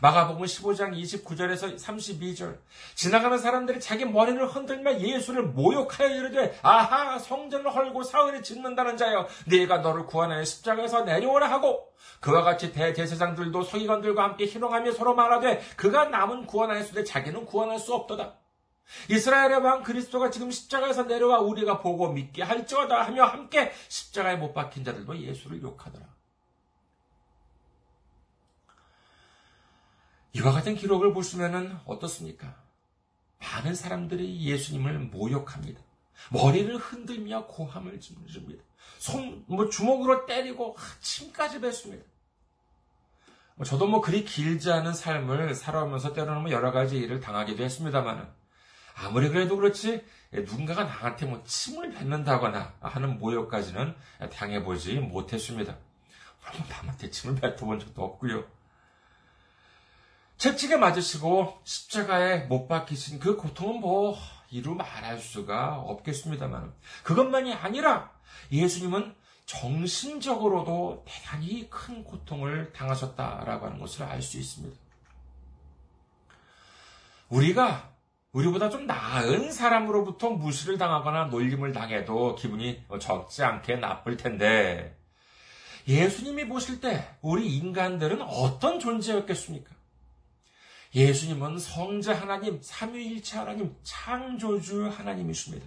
마가복음 0.00 0.44
15장 0.44 0.94
29절에서 0.94 1.78
32절. 1.78 2.58
지나가는 2.94 3.36
사람들이 3.36 3.80
자기 3.80 4.04
머리를 4.04 4.46
흔들며 4.46 4.98
예수를 4.98 5.42
모욕하여 5.44 6.08
이르되 6.08 6.58
아하 6.62 7.18
성전을 7.18 7.74
헐고 7.74 8.02
사흘에 8.02 8.42
짓는다는 8.42 8.96
자여 8.96 9.28
네가 9.46 9.78
너를 9.78 10.06
구원하여 10.06 10.44
십자가에서 10.44 11.02
내려오라 11.02 11.50
하고 11.50 11.88
그와 12.20 12.42
같이 12.42 12.72
대제사장들도 12.72 13.62
서기관들과 13.62 14.22
함께 14.22 14.46
희롱하며 14.46 14.92
서로 14.92 15.14
말하되 15.14 15.60
그가 15.76 16.06
남은 16.06 16.46
구원하였으되 16.46 17.04
자기는 17.04 17.44
구원할 17.44 17.78
수 17.78 17.94
없도다. 17.94 18.34
이스라엘의 19.08 19.58
왕 19.58 19.82
그리스도가 19.82 20.30
지금 20.30 20.50
십자가에서 20.50 21.04
내려와 21.04 21.40
우리가 21.40 21.80
보고 21.80 22.08
믿게 22.10 22.42
할지어다 22.42 23.02
하며 23.02 23.24
함께 23.24 23.70
십자가에 23.88 24.36
못 24.36 24.52
박힌 24.52 24.84
자들도 24.84 25.16
예수를 25.18 25.62
욕하더라. 25.62 26.19
이와 30.32 30.52
같은 30.52 30.74
기록을 30.74 31.12
보시면 31.12 31.80
어떻습니까? 31.86 32.56
많은 33.38 33.74
사람들이 33.74 34.44
예수님을 34.44 34.98
모욕합니다. 34.98 35.80
머리를 36.30 36.76
흔들며 36.76 37.46
고함을 37.46 37.98
지릅니다. 38.00 38.62
손, 38.98 39.44
뭐 39.46 39.68
주먹으로 39.68 40.26
때리고 40.26 40.76
침까지 41.00 41.60
뱉습니다. 41.60 42.04
뭐 43.54 43.64
저도 43.64 43.86
뭐 43.86 44.00
그리 44.00 44.24
길지 44.24 44.70
않은 44.70 44.92
삶을 44.92 45.54
살아오면서 45.54 46.12
때로는 46.12 46.42
뭐 46.42 46.50
여러 46.50 46.70
가지 46.70 46.96
일을 46.98 47.20
당하기도 47.20 47.62
했습니다만은 47.62 48.26
아무리 48.94 49.28
그래도 49.30 49.56
그렇지 49.56 50.04
누군가가 50.32 50.84
나한테 50.84 51.26
뭐 51.26 51.42
침을 51.44 51.90
뱉는다거나 51.90 52.74
하는 52.80 53.18
모욕까지는 53.18 53.94
당해보지 54.32 55.00
못했습니다. 55.00 55.76
물론 56.40 56.68
남한테 56.68 57.10
침을 57.10 57.40
뱉어본 57.40 57.80
적도 57.80 58.04
없고요. 58.04 58.44
채찍에 60.40 60.78
맞으시고 60.78 61.60
십자가에 61.64 62.44
못 62.44 62.66
박히신 62.66 63.20
그 63.20 63.36
고통은 63.36 63.78
뭐 63.78 64.16
이루 64.50 64.74
말할 64.74 65.18
수가 65.18 65.76
없겠습니다만 65.80 66.72
그것만이 67.02 67.52
아니라 67.52 68.10
예수님은 68.50 69.14
정신적으로도 69.44 71.04
대단히 71.06 71.68
큰 71.68 72.02
고통을 72.02 72.72
당하셨다라고 72.72 73.66
하는 73.66 73.78
것을 73.78 74.04
알 74.04 74.22
수 74.22 74.38
있습니다. 74.38 74.74
우리가 77.28 77.90
우리보다 78.32 78.70
좀 78.70 78.86
나은 78.86 79.52
사람으로부터 79.52 80.30
무시를 80.30 80.78
당하거나 80.78 81.26
놀림을 81.26 81.74
당해도 81.74 82.36
기분이 82.36 82.82
적지 82.98 83.44
않게 83.44 83.76
나쁠 83.76 84.16
텐데 84.16 84.96
예수님이 85.86 86.48
보실 86.48 86.80
때 86.80 87.14
우리 87.20 87.58
인간들은 87.58 88.22
어떤 88.22 88.80
존재였겠습니까? 88.80 89.79
예수님은 90.94 91.58
성자 91.58 92.20
하나님, 92.20 92.60
삼위일체 92.62 93.38
하나님, 93.38 93.76
창조주 93.82 94.88
하나님이십니다. 94.88 95.66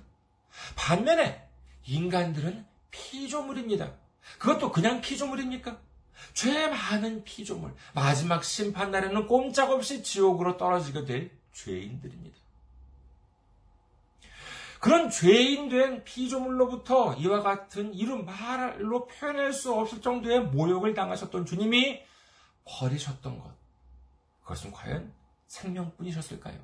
반면에 0.76 1.48
인간들은 1.86 2.66
피조물입니다. 2.92 3.94
그것도 4.38 4.72
그냥 4.72 5.02
피조물입니까? 5.02 5.80
죄 6.34 6.68
많은 6.68 7.24
피조물, 7.24 7.74
마지막 7.94 8.44
심판 8.44 8.92
날에는 8.92 9.28
꼼짝없이 9.28 10.04
지옥으로 10.04 10.58
떨어지게 10.58 11.06
될 11.06 11.32
죄인들입니다. 11.54 12.38
그런 14.80 15.10
죄인 15.10 15.70
된 15.70 16.04
피조물로부터 16.04 17.16
이와 17.16 17.42
같은 17.42 17.94
이루 17.94 18.18
말로 18.24 19.08
표현할 19.08 19.54
수 19.54 19.74
없을 19.74 20.02
정도의 20.02 20.42
모욕을 20.42 20.94
당하셨던 20.94 21.46
주님이 21.46 22.02
버리셨던 22.66 23.40
것. 23.40 23.54
그것은 24.42 24.72
과연 24.72 25.14
생명뿐이셨을까요? 25.54 26.60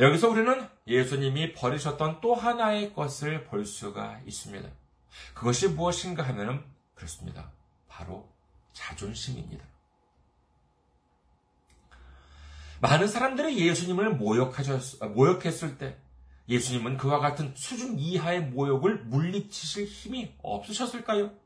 여기서 0.00 0.28
우리는 0.28 0.68
예수님이 0.86 1.52
버리셨던 1.52 2.20
또 2.20 2.34
하나의 2.34 2.94
것을 2.94 3.44
볼 3.44 3.64
수가 3.64 4.20
있습니다. 4.26 4.68
그것이 5.34 5.68
무엇인가 5.68 6.22
하면 6.28 6.64
그렇습니다. 6.94 7.50
바로 7.88 8.28
자존심입니다. 8.72 9.64
많은 12.80 13.06
사람들이 13.06 13.66
예수님을 13.66 14.16
모욕했을 14.16 15.78
때 15.78 15.96
예수님은 16.48 16.98
그와 16.98 17.20
같은 17.20 17.54
수준 17.56 17.98
이하의 17.98 18.42
모욕을 18.42 19.04
물리치실 19.04 19.86
힘이 19.86 20.34
없으셨을까요? 20.42 21.43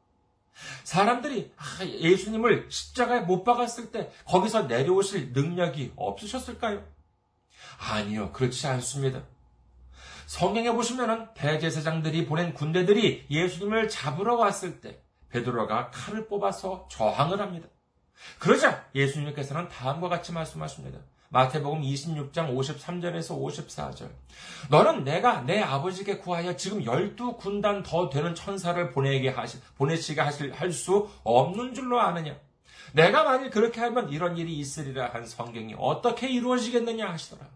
사람들이 0.85 1.53
아, 1.57 1.85
예수님을 1.85 2.67
십자가에 2.71 3.21
못 3.21 3.45
박았을 3.45 3.91
때 3.91 4.11
거기서 4.25 4.63
내려오실 4.63 5.33
능력이 5.33 5.93
없으셨을까요? 5.97 6.85
아니요, 7.79 8.33
그렇지 8.33 8.67
않습니다. 8.67 9.23
성경에 10.27 10.71
보시면은 10.73 11.33
대제사장들이 11.35 12.27
보낸 12.27 12.53
군대들이 12.53 13.27
예수님을 13.31 13.89
잡으러 13.89 14.37
왔을 14.37 14.81
때 14.81 15.01
베드로가 15.31 15.91
칼을 15.91 16.29
뽑아서 16.29 16.89
저항을 16.91 17.41
합니다. 17.41 17.69
그러자 18.39 18.87
예수님께서는 18.95 19.69
다음과 19.69 20.09
같이 20.09 20.33
말씀하십니다. 20.33 20.99
마태복음 21.31 21.83
26장 21.83 22.55
53절에서 22.57 23.39
54절. 23.39 24.09
너는 24.71 25.05
내가 25.05 25.43
내 25.43 25.61
아버지께 25.61 26.19
구하여 26.19 26.57
지금 26.57 26.85
열두 26.85 27.37
군단 27.37 27.83
더 27.83 28.09
되는 28.09 28.35
천사를 28.35 28.91
보내게 28.91 29.29
하시, 29.29 29.61
보내시게 29.77 30.21
하실, 30.21 30.53
할 30.53 30.73
수 30.73 31.09
없는 31.25 31.75
줄로 31.75 32.01
아느냐? 32.01 32.39
내가 32.93 33.25
만일 33.25 33.51
그렇게 33.51 33.81
하면 33.81 34.09
이런 34.11 34.39
일이 34.39 34.59
있으리라 34.59 35.11
한 35.13 35.27
성경이 35.27 35.75
어떻게 35.79 36.29
이루어지겠느냐 36.29 37.11
하시더라. 37.11 37.47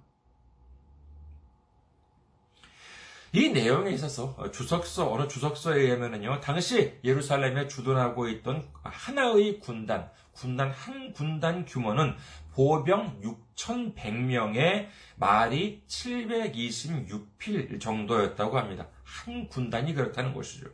이 3.35 3.49
내용에 3.49 3.93
있어서 3.93 4.37
주석서, 4.51 5.11
어느 5.11 5.27
주석서에 5.27 5.81
의하면요, 5.81 6.41
당시 6.41 6.99
예루살렘에 7.03 7.67
주둔하고 7.67 8.29
있던 8.29 8.69
하나의 8.83 9.59
군단, 9.59 10.11
군단 10.33 10.71
한 10.71 11.15
군단 11.15 11.65
규모는 11.65 12.15
보병 12.55 13.21
6,100명의 13.57 14.89
말이 15.17 15.83
726필 15.87 17.81
정도였다고 17.81 18.59
합니다. 18.59 18.89
한 19.05 19.49
군단이 19.49 19.95
그렇다는 19.95 20.35
것이죠. 20.35 20.67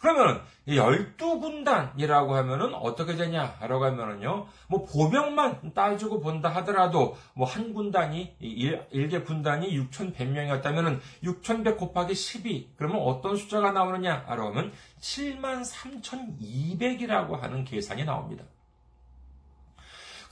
그러면 0.00 0.40
12군단이라고 0.66 2.30
하면은 2.30 2.74
어떻게 2.74 3.14
되냐라고 3.14 3.84
하면은요. 3.84 4.46
뭐 4.66 4.84
보병만 4.84 5.74
따지고 5.74 6.20
본다 6.20 6.48
하더라도 6.48 7.16
뭐 7.34 7.46
한 7.46 7.72
군단이 7.72 8.34
1, 8.40 9.08
개 9.08 9.22
군단이 9.22 9.78
6,100명이었다면은 9.78 10.98
6,100 11.22 11.76
곱하기 11.76 12.16
12 12.16 12.72
그러면 12.76 13.00
어떤 13.02 13.36
숫자가 13.36 13.70
나오느냐라고 13.70 14.48
하면 14.48 14.72
73,200이라고 15.00 17.38
하는 17.38 17.64
계산이 17.64 18.04
나옵니다. 18.04 18.42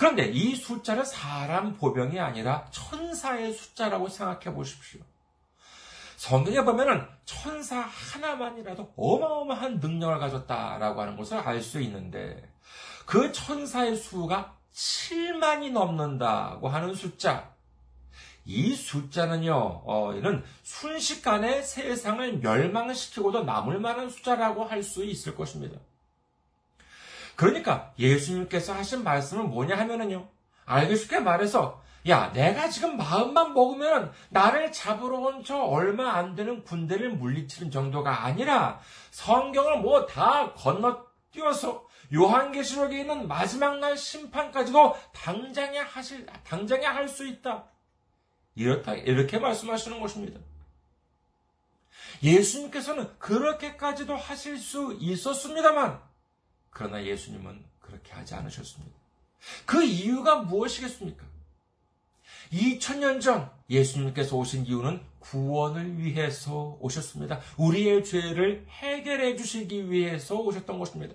그런데 0.01 0.25
이 0.29 0.57
숫자는 0.57 1.05
사람 1.05 1.77
보병이 1.77 2.19
아니라 2.19 2.65
천사의 2.71 3.53
숫자라고 3.53 4.09
생각해 4.09 4.55
보십시오. 4.57 5.03
성경에 6.17 6.65
보면은 6.65 7.07
천사 7.27 7.81
하나만이라도 7.81 8.95
어마어마한 8.97 9.79
능력을 9.79 10.19
가졌다라고 10.19 11.03
하는 11.03 11.19
것을 11.19 11.37
알 11.37 11.61
수 11.61 11.83
있는데 11.83 12.51
그 13.05 13.31
천사의 13.31 13.95
수가 13.95 14.57
7만이 14.73 15.71
넘는다고 15.73 16.71
하는 16.71 16.95
숫자. 16.95 17.53
이 18.47 18.75
숫자는요, 18.75 19.83
어, 19.85 20.15
이는 20.15 20.43
순식간에 20.63 21.61
세상을 21.61 22.39
멸망시키고도 22.39 23.45
남을 23.45 23.79
만한 23.81 24.09
숫자라고 24.09 24.65
할 24.65 24.83
수 24.83 25.05
있을 25.05 25.37
것입니다. 25.37 25.79
그러니까 27.41 27.95
예수님께서 27.99 28.75
하신 28.75 29.03
말씀은 29.03 29.49
뭐냐 29.49 29.79
하면은요. 29.79 30.29
알기 30.67 30.95
쉽게 30.95 31.21
말해서 31.21 31.81
야, 32.07 32.31
내가 32.35 32.69
지금 32.69 32.99
마음만 32.99 33.55
먹으면 33.55 34.13
나를 34.29 34.73
잡으러 34.73 35.19
온 35.21 35.43
저 35.43 35.57
얼마 35.57 36.13
안 36.17 36.35
되는 36.35 36.63
군대를 36.63 37.13
물리치는 37.13 37.71
정도가 37.71 38.25
아니라 38.25 38.79
성경을 39.11 39.79
뭐 39.79 40.05
다 40.05 40.53
건너뛰어서 40.53 41.87
요한계시록에 42.13 43.01
있는 43.01 43.27
마지막 43.27 43.79
날 43.79 43.97
심판까지도 43.97 44.99
당장에 45.15 45.79
하실 45.79 46.27
당장에 46.45 46.85
할 46.85 47.09
수 47.09 47.27
있다. 47.27 47.65
이렇다 48.55 48.93
이렇게 48.97 49.39
말씀하시는 49.39 49.99
것입니다. 49.99 50.39
예수님께서는 52.23 53.19
그렇게까지도 53.19 54.15
하실 54.15 54.59
수 54.59 54.95
있었습니다만, 55.01 56.10
그러나 56.71 57.05
예수님은 57.05 57.65
그렇게 57.81 58.13
하지 58.13 58.35
않으셨습니다. 58.35 58.97
그 59.67 59.83
이유가 59.83 60.37
무엇이겠습니까? 60.43 61.25
2000년 62.53 63.21
전 63.21 63.51
예수님께서 63.69 64.37
오신 64.37 64.67
이유는 64.67 65.01
구원을 65.21 65.99
위해서 65.99 66.77
오셨습니다. 66.81 67.41
우리의 67.57 68.05
죄를 68.05 68.67
해결해 68.69 69.37
주시기 69.37 69.91
위해서 69.91 70.37
오셨던 70.37 70.79
것입니다. 70.79 71.15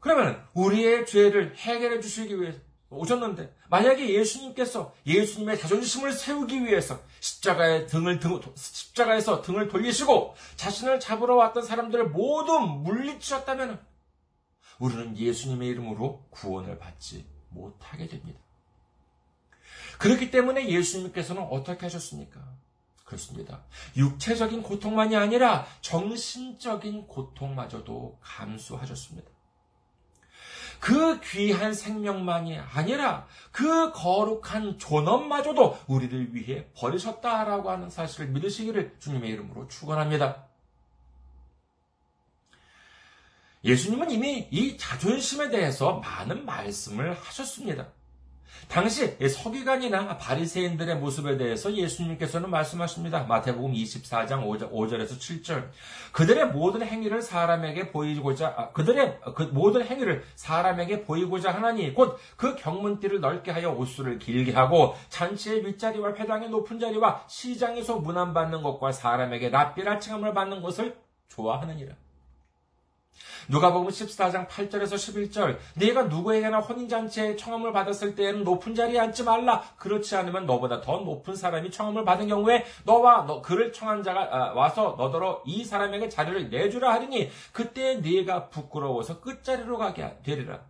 그러면 0.00 0.42
우리의 0.54 1.06
죄를 1.06 1.54
해결해 1.56 2.00
주시기 2.00 2.40
위해서 2.40 2.58
오셨는데 2.90 3.54
만약에 3.68 4.10
예수님께서 4.10 4.94
예수님의 5.06 5.58
자존심을 5.58 6.12
세우기 6.12 6.64
위해서 6.64 7.00
십자가의 7.20 7.86
등을 7.86 8.18
등, 8.18 8.40
십자가에서 8.54 9.42
등을 9.42 9.68
돌리시고 9.68 10.34
자신을 10.56 10.98
잡으러 10.98 11.36
왔던 11.36 11.64
사람들을 11.64 12.10
모두 12.10 12.58
물리치셨다면 12.58 13.80
우리는 14.80 15.16
예수님의 15.16 15.68
이름으로 15.68 16.26
구원을 16.30 16.78
받지 16.78 17.26
못하게 17.50 18.08
됩니다. 18.08 18.40
그렇기 19.98 20.30
때문에 20.30 20.68
예수님께서는 20.68 21.42
어떻게 21.42 21.86
하셨습니까? 21.86 22.40
그렇습니다. 23.04 23.64
육체적인 23.96 24.62
고통만이 24.62 25.16
아니라 25.16 25.66
정신적인 25.80 27.06
고통마저도 27.06 28.18
감수하셨습니다. 28.20 29.29
그 30.80 31.20
귀한 31.20 31.74
생명만이 31.74 32.58
아니라 32.58 33.26
그 33.52 33.92
거룩한 33.92 34.78
존엄마저도 34.78 35.78
우리를 35.86 36.34
위해 36.34 36.66
버리셨다라고 36.74 37.70
하는 37.70 37.90
사실을 37.90 38.28
믿으시기를 38.28 38.96
주님의 38.98 39.30
이름으로 39.30 39.68
축원합니다. 39.68 40.46
예수님은 43.62 44.10
이미 44.10 44.48
이 44.50 44.78
자존심에 44.78 45.50
대해서 45.50 46.00
많은 46.00 46.46
말씀을 46.46 47.12
하셨습니다. 47.12 47.88
당시 48.70 49.16
서기관이나 49.18 50.16
바리새인들의 50.16 50.96
모습에 50.98 51.36
대해서 51.36 51.74
예수님께서는 51.74 52.48
말씀하십니다. 52.50 53.24
마태복음 53.24 53.72
24장 53.72 54.46
5절, 54.46 55.00
에서 55.00 55.16
7절. 55.16 55.68
그들의 56.12 56.52
모든 56.52 56.82
행위를 56.86 57.20
사람에게 57.20 57.90
보이고자 57.90 58.54
아, 58.56 58.70
그들의 58.70 59.18
그 59.34 59.42
모든 59.52 59.84
행위를 59.84 60.22
사람에게 60.36 61.02
보이고자 61.02 61.52
하나니 61.52 61.94
곧 61.94 62.20
그 62.36 62.54
경문띠를 62.54 63.20
넓게 63.20 63.50
하여 63.50 63.70
옷수를 63.72 64.18
길게 64.18 64.52
하고 64.52 64.94
잔치의 65.08 65.66
윗자리와 65.66 66.14
회당의 66.14 66.48
높은 66.50 66.78
자리와 66.78 67.24
시장에서 67.26 67.98
문안 67.98 68.32
받는 68.32 68.62
것과 68.62 68.92
사람에게 68.92 69.50
랍비라 69.50 69.98
칭함을 69.98 70.32
받는 70.32 70.62
것을 70.62 70.96
좋아하느니라. 71.28 71.94
누가복음 73.50 73.88
14장 73.88 74.46
8절에서 74.46 74.94
11절 74.94 75.58
네가 75.74 76.04
누구에게나 76.04 76.60
혼인잔치에 76.60 77.36
청함을 77.36 77.72
받았을 77.72 78.14
때에는 78.14 78.44
높은 78.44 78.74
자리에 78.74 78.98
앉지 79.00 79.24
말라 79.24 79.62
그렇지 79.76 80.14
않으면 80.16 80.46
너보다 80.46 80.80
더 80.80 80.98
높은 80.98 81.34
사람이 81.34 81.70
청함을 81.70 82.04
받은 82.04 82.28
경우에 82.28 82.64
너와 82.84 83.24
너 83.26 83.42
그를 83.42 83.72
청한 83.72 84.02
자가 84.04 84.28
아, 84.30 84.52
와서 84.54 84.94
너더러 84.96 85.42
이 85.44 85.64
사람에게 85.64 86.08
자리를 86.08 86.50
내주라 86.50 86.92
하리니 86.94 87.30
그때 87.52 87.96
네가 87.96 88.50
부끄러워서 88.50 89.20
끝자리로 89.20 89.78
가게 89.78 90.16
되리라 90.22 90.60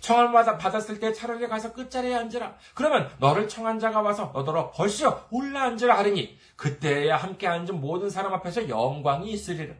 청함을 0.00 0.58
받았을 0.58 1.00
때 1.00 1.12
차라리 1.12 1.46
가서 1.48 1.72
끝자리에 1.72 2.14
앉으라. 2.14 2.56
그러면 2.74 3.10
너를 3.18 3.48
청한 3.48 3.78
자가 3.78 4.02
와서 4.02 4.30
너더러 4.34 4.70
벌써 4.70 5.26
올라 5.30 5.62
앉으라 5.62 5.96
하리니 5.96 6.36
그때야 6.56 7.16
함께 7.16 7.46
앉은 7.46 7.80
모든 7.80 8.10
사람 8.10 8.34
앞에서 8.34 8.68
영광이 8.68 9.32
있으리라. 9.32 9.74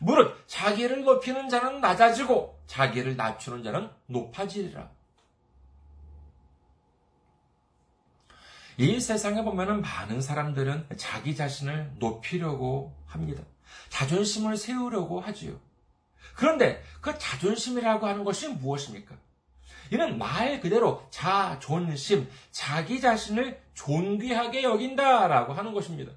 무릇 0.00 0.44
자기를 0.46 1.04
높이는 1.04 1.48
자는 1.48 1.80
낮아지고 1.80 2.60
자기를 2.66 3.16
낮추는 3.16 3.62
자는 3.62 3.90
높아지리라. 4.06 4.90
이 8.76 8.98
세상에 8.98 9.42
보면은 9.42 9.82
많은 9.82 10.20
사람들은 10.20 10.88
자기 10.96 11.36
자신을 11.36 11.92
높이려고 11.98 12.92
합니다. 13.06 13.42
자존심을 13.88 14.56
세우려고 14.56 15.20
하지요. 15.20 15.60
그런데 16.34 16.82
그 17.00 17.16
자존심이라고 17.16 18.06
하는 18.06 18.24
것이 18.24 18.48
무엇입니까? 18.48 19.14
이는 19.92 20.18
말 20.18 20.60
그대로 20.60 21.06
자존심, 21.10 22.28
자기 22.50 23.00
자신을 23.00 23.62
존귀하게 23.74 24.62
여긴다라고 24.62 25.52
하는 25.52 25.72
것입니다. 25.72 26.12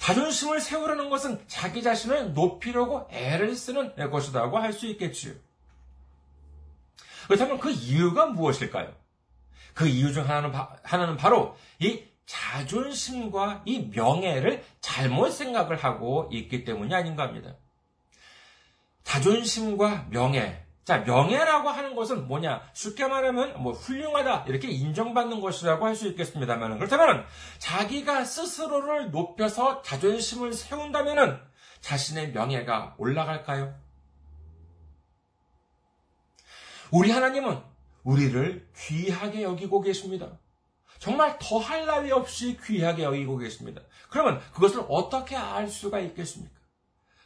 자존심을 0.00 0.60
세우려는 0.60 1.10
것은 1.10 1.44
자기 1.46 1.82
자신을 1.82 2.32
높이려고 2.32 3.06
애를 3.10 3.54
쓰는 3.54 3.94
것이라고 4.10 4.58
할 4.58 4.72
수 4.72 4.86
있겠지요. 4.86 5.34
그렇다면 7.26 7.58
그 7.58 7.70
이유가 7.70 8.26
무엇일까요? 8.26 8.94
그 9.74 9.86
이유 9.86 10.12
중 10.12 10.28
하나는, 10.28 10.52
하나는 10.82 11.16
바로 11.16 11.56
이 11.78 12.02
자존심과 12.24 13.62
이 13.66 13.90
명예를 13.94 14.64
잘못 14.80 15.30
생각을 15.30 15.76
하고 15.76 16.28
있기 16.32 16.64
때문이 16.64 16.94
아닌가 16.94 17.24
합니다. 17.24 17.54
자존심과 19.04 20.06
명예, 20.10 20.64
자, 20.84 20.98
명예라고 20.98 21.68
하는 21.68 21.94
것은 21.94 22.26
뭐냐? 22.26 22.62
쉽게 22.72 23.06
말하면 23.06 23.62
뭐 23.62 23.72
훌륭하다 23.72 24.44
이렇게 24.48 24.68
인정받는 24.68 25.40
것이라고 25.40 25.86
할 25.86 25.94
수 25.94 26.08
있겠습니다만 26.08 26.78
그렇다면 26.78 27.26
자기가 27.58 28.24
스스로를 28.24 29.10
높여서 29.10 29.82
자존심을 29.82 30.52
세운다면은 30.52 31.38
자신의 31.80 32.32
명예가 32.32 32.94
올라갈까요? 32.98 33.74
우리 36.90 37.10
하나님은 37.10 37.60
우리를 38.02 38.68
귀하게 38.76 39.42
여기고 39.42 39.82
계십니다. 39.82 40.38
정말 40.98 41.38
더할 41.38 41.86
나위 41.86 42.10
없이 42.10 42.58
귀하게 42.64 43.04
여기고 43.04 43.38
계십니다. 43.38 43.80
그러면 44.10 44.40
그것을 44.52 44.84
어떻게 44.88 45.36
알 45.36 45.68
수가 45.68 46.00
있겠습니까? 46.00 46.59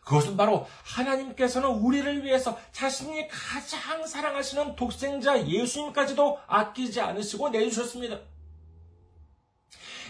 그것은 0.05 0.37
바로 0.37 0.67
하나님께서는 0.85 1.69
우리를 1.69 2.25
위해서 2.25 2.59
자신이 2.73 3.27
가장 3.29 4.07
사랑하시는 4.07 4.77
독생자 4.77 5.47
예수님까지도 5.47 6.41
아끼지 6.47 7.01
않으시고 7.01 7.49
내주셨습니다. 7.49 8.19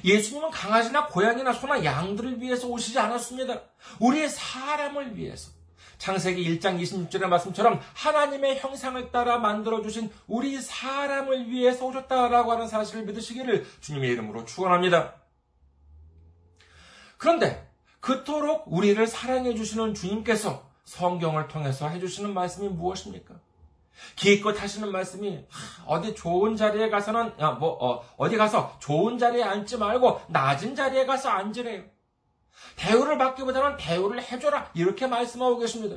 예수님은 0.04 0.50
강아지나 0.50 1.07
고양이나 1.07 1.52
소나 1.52 1.83
양들을 1.83 2.40
위해서 2.40 2.66
오시지 2.66 2.98
않았습니다. 2.98 3.62
우리의 4.00 4.28
사람을 4.28 5.16
위해서. 5.16 5.50
창세기 5.96 6.59
1장 6.59 6.83
26절의 6.83 7.26
말씀처럼 7.26 7.80
하나님의 7.94 8.59
형상을 8.59 9.11
따라 9.12 9.38
만들어주신 9.38 10.11
우리 10.26 10.61
사람을 10.61 11.48
위해서 11.48 11.87
오셨다라고 11.87 12.52
하는 12.52 12.68
사실을 12.68 13.04
믿으시기를 13.04 13.64
주님의 13.80 14.11
이름으로 14.11 14.44
축원합니다. 14.44 15.14
그런데 17.16 17.73
그토록 18.04 18.64
우리를 18.66 19.06
사랑해 19.06 19.54
주시는 19.54 19.94
주님께서 19.94 20.68
성경을 20.84 21.48
통해서 21.48 21.88
해주시는 21.88 22.34
말씀이 22.34 22.68
무엇입니까? 22.68 23.34
기껏 24.14 24.60
하시는 24.60 24.92
말씀이 24.92 25.42
어디 25.86 26.14
좋은 26.14 26.54
자리에 26.54 26.90
가서는 26.90 27.32
뭐 27.58 28.04
어, 28.18 28.28
디 28.28 28.36
가서 28.36 28.76
좋은 28.78 29.16
자리에 29.16 29.42
앉지 29.42 29.78
말고 29.78 30.20
낮은 30.28 30.74
자리에 30.74 31.06
가서 31.06 31.30
앉으래요. 31.30 31.84
대우를 32.76 33.16
받기보다는 33.16 33.78
대우를 33.78 34.22
해줘라 34.22 34.70
이렇게 34.74 35.06
말씀하고 35.06 35.58
계십니다. 35.58 35.96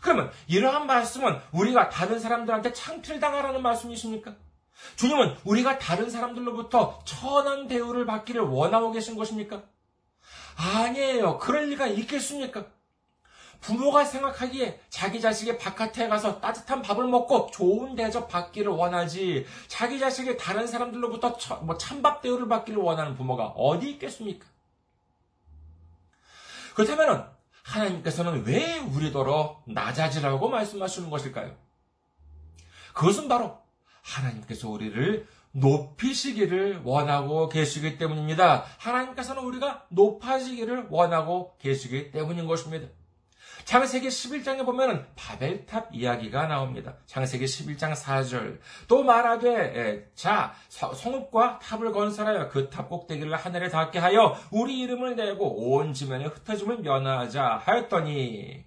그러면 0.00 0.30
이러한 0.46 0.86
말씀은 0.86 1.38
우리가 1.52 1.90
다른 1.90 2.18
사람들한테 2.18 2.72
창필당하라는 2.72 3.60
말씀이십니까? 3.60 4.34
주님은 4.96 5.36
우리가 5.44 5.78
다른 5.78 6.08
사람들로부터 6.08 7.00
천한 7.04 7.68
대우를 7.68 8.06
받기를 8.06 8.40
원하고 8.40 8.92
계신 8.92 9.14
것입니까? 9.14 9.71
아니에요. 10.56 11.38
그럴 11.38 11.68
리가 11.70 11.86
있겠습니까? 11.86 12.66
부모가 13.60 14.04
생각하기에 14.04 14.80
자기 14.90 15.20
자식이 15.20 15.56
바깥에 15.56 16.08
가서 16.08 16.40
따뜻한 16.40 16.82
밥을 16.82 17.06
먹고 17.06 17.48
좋은 17.52 17.94
대접 17.94 18.28
받기를 18.28 18.72
원하지 18.72 19.46
자기 19.68 20.00
자식이 20.00 20.36
다른 20.36 20.66
사람들로부터 20.66 21.60
뭐 21.62 21.78
찬밥 21.78 22.22
대우를 22.22 22.48
받기를 22.48 22.82
원하는 22.82 23.16
부모가 23.16 23.46
어디 23.46 23.90
있겠습니까? 23.92 24.46
그렇다면 26.74 27.30
하나님께서는 27.62 28.44
왜 28.44 28.78
우리더러 28.78 29.62
낮아지라고 29.66 30.48
말씀하시는 30.48 31.08
것일까요? 31.08 31.56
그것은 32.92 33.28
바로 33.28 33.58
하나님께서 34.02 34.68
우리를 34.68 35.28
높이시기를 35.52 36.80
원하고 36.84 37.48
계시기 37.48 37.98
때문입니다. 37.98 38.64
하나님께서는 38.78 39.42
우리가 39.42 39.86
높아지기를 39.90 40.86
원하고 40.90 41.56
계시기 41.58 42.10
때문인 42.10 42.46
것입니다. 42.46 42.88
창세기 43.64 44.08
11장에 44.08 44.64
보면은 44.64 45.06
바벨탑 45.14 45.90
이야기가 45.92 46.48
나옵니다. 46.48 46.96
창세기 47.06 47.44
11장 47.44 47.94
4절. 47.94 48.58
또 48.88 49.04
말하되 49.04 50.10
자 50.16 50.52
성읍과 50.68 51.60
탑을 51.60 51.92
건설하여 51.92 52.48
그 52.48 52.70
탑 52.70 52.88
꼭대기를 52.88 53.36
하늘에 53.36 53.68
닿게 53.68 54.00
하여 54.00 54.36
우리 54.50 54.80
이름을 54.80 55.14
내고 55.14 55.74
온 55.74 55.92
지면에 55.92 56.24
흩어짐을 56.24 56.78
면하자 56.78 57.60
하였더니 57.64 58.64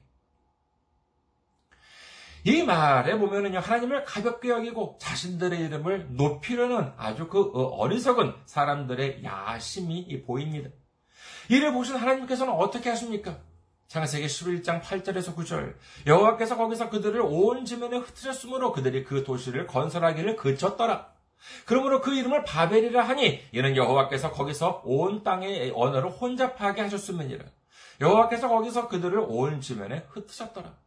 이 2.47 2.61
말에 2.61 3.17
보면은요, 3.17 3.57
하나님을 3.57 4.03
가볍게 4.03 4.49
여기고 4.49 4.99
자신들의 5.01 5.59
이름을 5.61 6.09
높이려는 6.11 6.91
아주 6.95 7.27
그 7.27 7.41
어, 7.41 7.63
어리석은 7.79 8.35
사람들의 8.45 9.23
야심이 9.23 10.21
보입니다. 10.25 10.69
이를 11.49 11.73
보신 11.73 11.95
하나님께서는 11.95 12.53
어떻게 12.53 12.91
하십니까? 12.91 13.39
창세기 13.87 14.27
11장 14.27 14.79
8절에서 14.81 15.35
9절 15.35 15.73
여호와께서 16.05 16.55
거기서 16.55 16.91
그들을 16.91 17.19
온 17.23 17.65
지면에 17.65 17.97
흩으셨으므로 17.97 18.73
그들이 18.73 19.03
그 19.03 19.23
도시를 19.23 19.65
건설하기를 19.65 20.35
그쳤더라. 20.35 21.13
그러므로 21.65 21.99
그 22.01 22.13
이름을 22.13 22.43
바벨이라 22.43 23.07
하니 23.07 23.41
이는 23.53 23.75
여호와께서 23.75 24.31
거기서 24.31 24.83
온 24.85 25.23
땅의 25.23 25.71
언어를 25.75 26.11
혼잡하게 26.11 26.81
하셨음이니라. 26.81 27.43
여호와께서 28.01 28.49
거기서 28.49 28.87
그들을 28.87 29.17
온 29.27 29.61
지면에 29.61 30.05
흩으셨더라. 30.09 30.84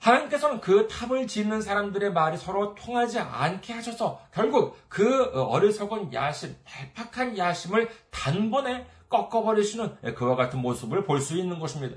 하나님께서는 0.00 0.60
그 0.60 0.88
탑을 0.88 1.26
짓는 1.26 1.60
사람들의 1.62 2.12
말이 2.12 2.36
서로 2.36 2.74
통하지 2.74 3.18
않게 3.18 3.72
하셔서 3.72 4.20
결국 4.32 4.76
그 4.88 5.24
어리석은 5.34 6.12
야심, 6.12 6.56
발팍한 6.64 7.36
야심을 7.38 7.90
단번에 8.10 8.86
꺾어버리시는 9.08 10.14
그와 10.14 10.36
같은 10.36 10.60
모습을 10.60 11.04
볼 11.04 11.20
수 11.20 11.36
있는 11.36 11.58
것입니다. 11.58 11.96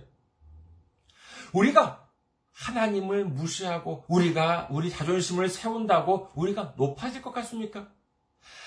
우리가 1.53 2.07
하나님을 2.51 3.25
무시하고 3.25 4.05
우리가 4.07 4.67
우리 4.69 4.89
자존심을 4.89 5.47
세운다고 5.49 6.31
우리가 6.35 6.73
높아질 6.77 7.21
것 7.21 7.31
같습니까? 7.33 7.87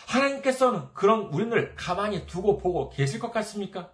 하나님께서는 0.07 0.93
그런 0.95 1.27
우리를 1.27 1.75
가만히 1.77 2.27
두고 2.27 2.59
보고 2.59 2.89
계실 2.91 3.21
것 3.21 3.33
같습니까? 3.33 3.91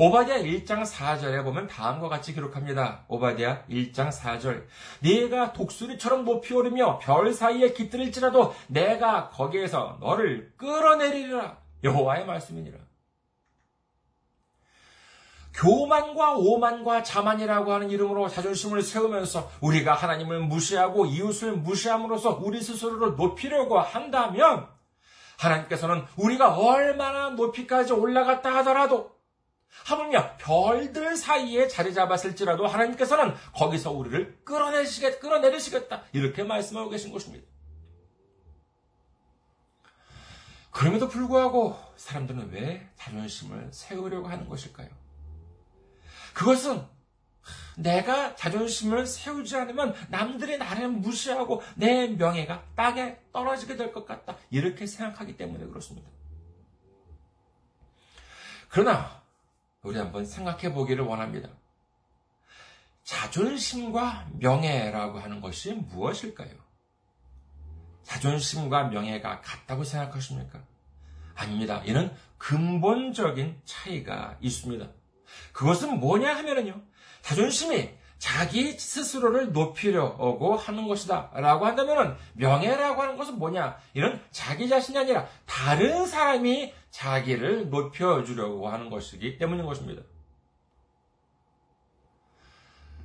오바디아 0.00 0.36
1장 0.38 0.86
4절에 0.86 1.42
보면 1.42 1.66
다음과 1.66 2.08
같이 2.08 2.32
기록합니다. 2.32 3.04
오바디아 3.08 3.64
1장 3.68 4.12
4절. 4.12 4.64
네가 5.00 5.52
독수리처럼 5.52 6.24
높이 6.24 6.54
오르며 6.54 7.00
별 7.00 7.32
사이에 7.34 7.72
깃들일지라도 7.72 8.54
내가 8.68 9.28
거기에서 9.28 9.98
너를 10.00 10.52
끌어내리리라. 10.56 11.58
여호와의 11.82 12.26
말씀이니라. 12.26 12.78
교만과 15.54 16.36
오만과 16.36 17.02
자만이라고 17.02 17.72
하는 17.72 17.90
이름으로 17.90 18.28
자존심을 18.28 18.82
세우면서 18.82 19.50
우리가 19.60 19.94
하나님을 19.94 20.42
무시하고 20.42 21.06
이웃을 21.06 21.54
무시함으로써 21.56 22.38
우리 22.40 22.62
스스로를 22.62 23.16
높이려고 23.16 23.80
한다면 23.80 24.68
하나님께서는 25.40 26.04
우리가 26.16 26.56
얼마나 26.56 27.30
높이까지 27.30 27.94
올라갔다 27.94 28.54
하더라도 28.58 29.17
하물며 29.84 30.36
별들 30.38 31.16
사이에 31.16 31.68
자리 31.68 31.94
잡았을지라도 31.94 32.66
하나님께서는 32.66 33.34
거기서 33.54 33.92
우리를 33.92 34.40
끌어내시겠, 34.44 35.20
끌어내리시겠다. 35.20 36.02
이렇게 36.12 36.42
말씀하고 36.42 36.90
계신 36.90 37.12
것입니다. 37.12 37.46
그럼에도 40.70 41.08
불구하고 41.08 41.76
사람들은 41.96 42.50
왜 42.52 42.88
자존심을 42.96 43.70
세우려고 43.72 44.28
하는 44.28 44.48
것일까요? 44.48 44.88
그것은 46.34 46.84
내가 47.76 48.36
자존심을 48.36 49.06
세우지 49.06 49.56
않으면 49.56 49.94
남들이 50.10 50.58
나를 50.58 50.88
무시하고 50.88 51.62
내 51.76 52.08
명예가 52.08 52.64
땅에 52.76 53.18
떨어지게 53.32 53.76
될 53.76 53.92
것 53.92 54.04
같다. 54.06 54.36
이렇게 54.50 54.86
생각하기 54.86 55.36
때문에 55.36 55.64
그렇습니다. 55.66 56.08
그러나 58.68 59.17
우리 59.88 59.98
한번 59.98 60.26
생각해 60.26 60.74
보기를 60.74 61.04
원합니다. 61.04 61.48
자존심과 63.04 64.28
명예라고 64.38 65.18
하는 65.18 65.40
것이 65.40 65.72
무엇일까요? 65.72 66.50
자존심과 68.02 68.88
명예가 68.88 69.40
같다고 69.40 69.84
생각하십니까? 69.84 70.60
아닙니다. 71.34 71.82
이는 71.86 72.14
근본적인 72.36 73.62
차이가 73.64 74.36
있습니다. 74.40 74.86
그것은 75.52 75.98
뭐냐 76.00 76.36
하면은요, 76.36 76.82
자존심이 77.22 77.90
자기 78.18 78.72
스스로를 78.72 79.52
높이려고 79.52 80.54
하는 80.56 80.86
것이다. 80.86 81.30
라고 81.34 81.64
한다면은 81.64 82.14
명예라고 82.34 83.00
하는 83.00 83.16
것은 83.16 83.38
뭐냐? 83.38 83.78
이는 83.94 84.20
자기 84.32 84.68
자신이 84.68 84.98
아니라 84.98 85.26
다른 85.46 86.06
사람이 86.06 86.74
자기를 86.90 87.70
높여주려고 87.70 88.68
하는 88.68 88.90
것이기 88.90 89.38
때문인 89.38 89.66
것입니다. 89.66 90.02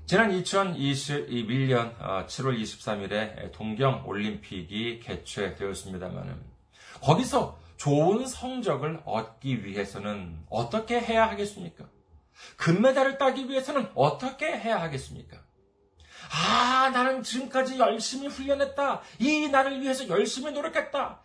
지난 0.06 0.32
2021년 0.32 1.98
7월 1.98 2.60
23일에 2.62 3.52
동경 3.54 4.04
올림픽이 4.06 5.00
개최되었습니다만 5.00 6.44
거기서 7.02 7.58
좋은 7.78 8.26
성적을 8.26 9.02
얻기 9.06 9.66
위해서는 9.66 10.46
어떻게 10.50 11.00
해야 11.00 11.30
하겠습니까? 11.30 11.86
금메달을 12.58 13.18
따기 13.18 13.50
위해서는 13.50 13.90
어떻게 13.96 14.46
해야 14.46 14.82
하겠습니까? 14.82 15.38
아, 16.32 16.90
나는 16.90 17.24
지금까지 17.24 17.78
열심히 17.80 18.28
훈련했다. 18.28 19.02
이 19.20 19.48
나를 19.50 19.82
위해서 19.82 20.08
열심히 20.08 20.52
노력했다. 20.52 21.22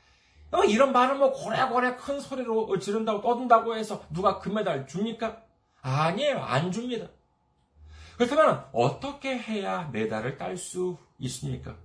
어, 0.51 0.65
이런 0.65 0.93
말을 0.93 1.17
뭐 1.17 1.33
고래고래 1.33 1.97
큰 1.97 2.21
소리로 2.21 2.79
지른다고 2.79 3.21
떠든다고 3.21 3.77
해서 3.77 4.03
누가 4.11 4.39
금메달 4.39 4.87
줍니까? 4.87 5.43
아니에요. 5.83 6.39
안 6.39 6.73
줍니다. 6.73 7.09
그렇다면 8.17 8.65
어떻게 8.73 9.39
해야 9.39 9.89
메달을 9.93 10.39
딸 10.39 10.57
수 10.57 10.97
있습니까? 11.19 11.77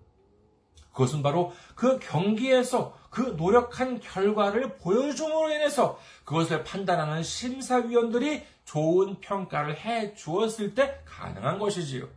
그것은 0.92 1.24
바로 1.24 1.54
그 1.76 2.00
경기에서 2.00 2.98
그 3.10 3.22
노력한 3.38 4.00
결과를 4.00 4.78
보여줌으로 4.78 5.52
인해서 5.52 6.00
그것을 6.24 6.64
판단하는 6.64 7.24
심사위원들이 7.24 8.44
좋은 8.66 9.20
평가를 9.20 9.76
해 9.78 10.14
주었을 10.14 10.74
때 10.74 11.02
가능한 11.06 11.60
것이지요. 11.60 12.08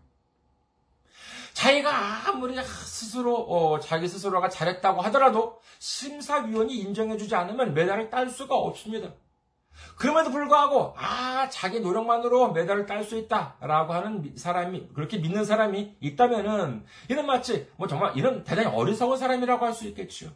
자기가 1.56 2.28
아무리 2.28 2.54
스스로 2.62 3.34
어, 3.34 3.80
자기 3.80 4.06
스스로가 4.06 4.50
잘했다고 4.50 5.00
하더라도 5.02 5.58
심사위원이 5.78 6.76
인정해주지 6.76 7.34
않으면 7.34 7.72
메달을 7.72 8.10
딸 8.10 8.28
수가 8.28 8.54
없습니다. 8.54 9.08
그럼에도 9.96 10.30
불구하고 10.30 10.94
아 10.98 11.48
자기 11.48 11.80
노력만으로 11.80 12.52
메달을 12.52 12.84
딸 12.84 13.04
수 13.04 13.16
있다라고 13.16 13.94
하는 13.94 14.34
사람이 14.36 14.88
그렇게 14.94 15.16
믿는 15.16 15.46
사람이 15.46 15.96
있다면은 16.00 16.84
이는 17.10 17.26
마치 17.26 17.66
뭐 17.76 17.88
정말 17.88 18.14
이런 18.16 18.44
대단히 18.44 18.68
어리석은 18.68 19.16
사람이라고 19.16 19.64
할 19.64 19.72
수 19.72 19.86
있겠지요. 19.88 20.30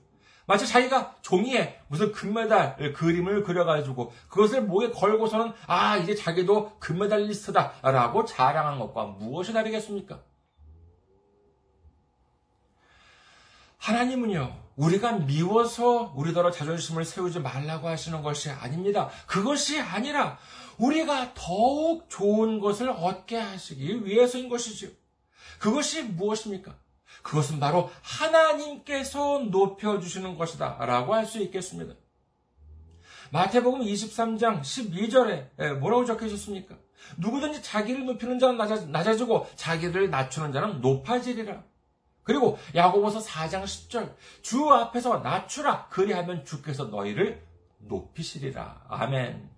마치 0.47 0.67
자기가 0.67 1.17
종이에 1.21 1.81
무슨 1.89 2.13
금메달 2.13 2.95
그림을 2.95 3.45
그려가지고 3.45 4.11
그것을 4.29 4.63
목에 4.63 4.91
걸고서는 4.91 5.53
아 5.67 5.99
이제 5.99 6.15
자기도 6.15 6.79
금메달리스트다라고 6.79 8.25
자랑한 8.25 8.79
것과 8.79 9.05
무엇이 9.05 9.53
다르겠습니까? 9.53 10.30
하나님은요, 13.81 14.57
우리가 14.77 15.13
미워서 15.13 16.13
우리더러 16.15 16.51
자존심을 16.51 17.05
세우지 17.05 17.41
말라고 17.41 17.89
하시는 17.89 18.23
것이 18.23 18.51
아닙니다. 18.51 19.09
그것이 19.27 19.81
아니라 19.81 20.39
우리가 20.79 21.33
더욱 21.35 22.09
좋은 22.09 22.61
것을 22.61 22.91
얻게 22.91 23.37
하시기 23.37 24.05
위해서인 24.05 24.49
것이죠. 24.49 24.89
그것이 25.59 26.03
무엇입니까? 26.03 26.75
그것은 27.23 27.59
바로 27.59 27.91
하나님께서 28.03 29.41
높여주시는 29.51 30.37
것이다. 30.37 30.77
라고 30.81 31.15
할 31.15 31.27
수 31.27 31.39
있겠습니다. 31.41 31.95
마태복음 33.33 33.81
23장 33.81 34.61
12절에 34.61 35.79
뭐라고 35.79 36.05
적혀 36.05 36.27
있었습니까? 36.27 36.77
누구든지 37.17 37.63
자기를 37.63 38.05
높이는 38.05 38.39
자는 38.39 38.59
낮아지고 38.91 39.49
자기를 39.57 40.11
낮추는 40.11 40.53
자는 40.53 40.81
높아지리라. 40.81 41.63
그리고 42.23 42.59
야고보서 42.75 43.21
4장 43.21 43.65
10절 43.65 44.15
주 44.43 44.71
앞에서 44.71 45.19
낮추라. 45.19 45.89
그리하면 45.89 46.45
주께서 46.45 46.85
너희를 46.85 47.43
높이시리라. 47.79 48.85
아멘. 48.89 49.51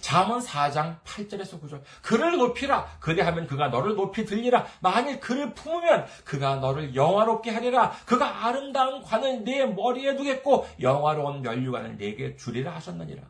잠언 0.00 0.40
4장 0.40 1.00
8절에서 1.02 1.60
9절 1.60 1.82
그를 2.02 2.36
높이라. 2.36 2.98
그리하면 3.00 3.46
그가 3.46 3.68
너를 3.68 3.94
높이 3.96 4.24
들리라. 4.24 4.66
만일 4.80 5.20
그를 5.20 5.54
품으면 5.54 6.06
그가 6.24 6.56
너를 6.56 6.94
영화롭게 6.94 7.50
하리라. 7.50 7.90
그가 8.04 8.46
아름다운 8.46 9.02
관을 9.02 9.44
네 9.44 9.66
머리에 9.66 10.16
두겠고 10.16 10.66
영화로운 10.80 11.42
면류관을 11.42 11.96
네게 11.96 12.36
주리라 12.36 12.74
하셨느니라. 12.76 13.22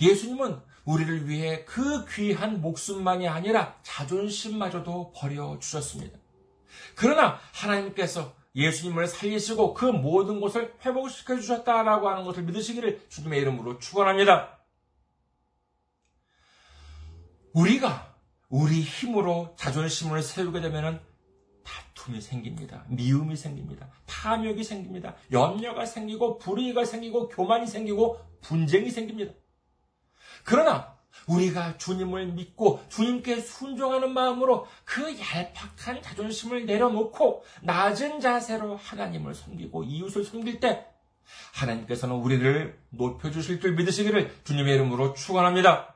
예수님은 0.00 0.60
우리를 0.90 1.28
위해 1.28 1.64
그 1.64 2.04
귀한 2.06 2.60
목숨만이 2.60 3.28
아니라 3.28 3.78
자존심마저도 3.82 5.12
버려주셨습니다. 5.14 6.18
그러나 6.96 7.38
하나님께서 7.52 8.34
예수님을 8.54 9.06
살리시고 9.06 9.74
그 9.74 9.84
모든 9.84 10.40
것을 10.40 10.74
회복시켜 10.84 11.36
주셨다라고 11.36 12.08
하는 12.08 12.24
것을 12.24 12.42
믿으시기를 12.42 13.06
주님의 13.08 13.40
이름으로 13.40 13.78
축원합니다. 13.78 14.58
우리가 17.52 18.16
우리 18.48 18.82
힘으로 18.82 19.54
자존심을 19.56 20.22
세우게 20.22 20.60
되면 20.60 21.00
다툼이 21.62 22.20
생깁니다. 22.20 22.84
미움이 22.88 23.36
생깁니다. 23.36 23.88
탐욕이 24.06 24.64
생깁니다. 24.64 25.14
염려가 25.30 25.86
생기고 25.86 26.38
불의가 26.38 26.84
생기고 26.84 27.28
교만이 27.28 27.68
생기고 27.68 28.18
분쟁이 28.40 28.90
생깁니다. 28.90 29.32
그러나 30.44 30.96
우리가 31.26 31.76
주님을 31.78 32.26
믿고 32.28 32.82
주님께 32.88 33.40
순종하는 33.40 34.12
마음으로 34.12 34.66
그 34.84 35.16
얄팍한 35.18 36.02
자존심을 36.02 36.66
내려놓고 36.66 37.44
낮은 37.62 38.20
자세로 38.20 38.76
하나님을 38.76 39.34
섬기고 39.34 39.84
이웃을 39.84 40.24
섬길 40.24 40.60
때 40.60 40.86
하나님께서는 41.54 42.16
우리를 42.16 42.78
높여주실 42.90 43.60
줄 43.60 43.74
믿으시기를 43.74 44.34
주님의 44.44 44.74
이름으로 44.74 45.14
축원합니다. 45.14 45.94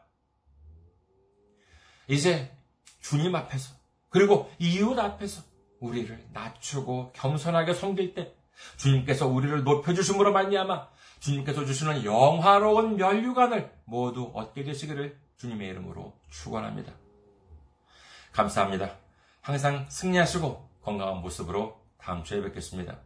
이제 2.08 2.56
주님 3.00 3.34
앞에서 3.34 3.74
그리고 4.10 4.50
이웃 4.58 4.98
앞에서 4.98 5.42
우리를 5.80 6.28
낮추고 6.32 7.12
겸손하게 7.14 7.74
섬길 7.74 8.14
때 8.14 8.34
주님께서 8.76 9.26
우리를 9.26 9.64
높여주심으로 9.64 10.32
말미암아 10.32 10.88
주님께서 11.20 11.64
주시는 11.64 12.04
영화로운 12.04 12.96
면류관을 12.96 13.72
모두 13.84 14.30
얻게 14.34 14.64
되시기를 14.64 15.18
주님의 15.36 15.68
이름으로 15.70 16.12
축원합니다. 16.30 16.92
감사합니다. 18.32 18.96
항상 19.40 19.86
승리하시고 19.88 20.68
건강한 20.82 21.20
모습으로 21.22 21.80
다음 21.98 22.24
주에 22.24 22.42
뵙겠습니다. 22.42 22.98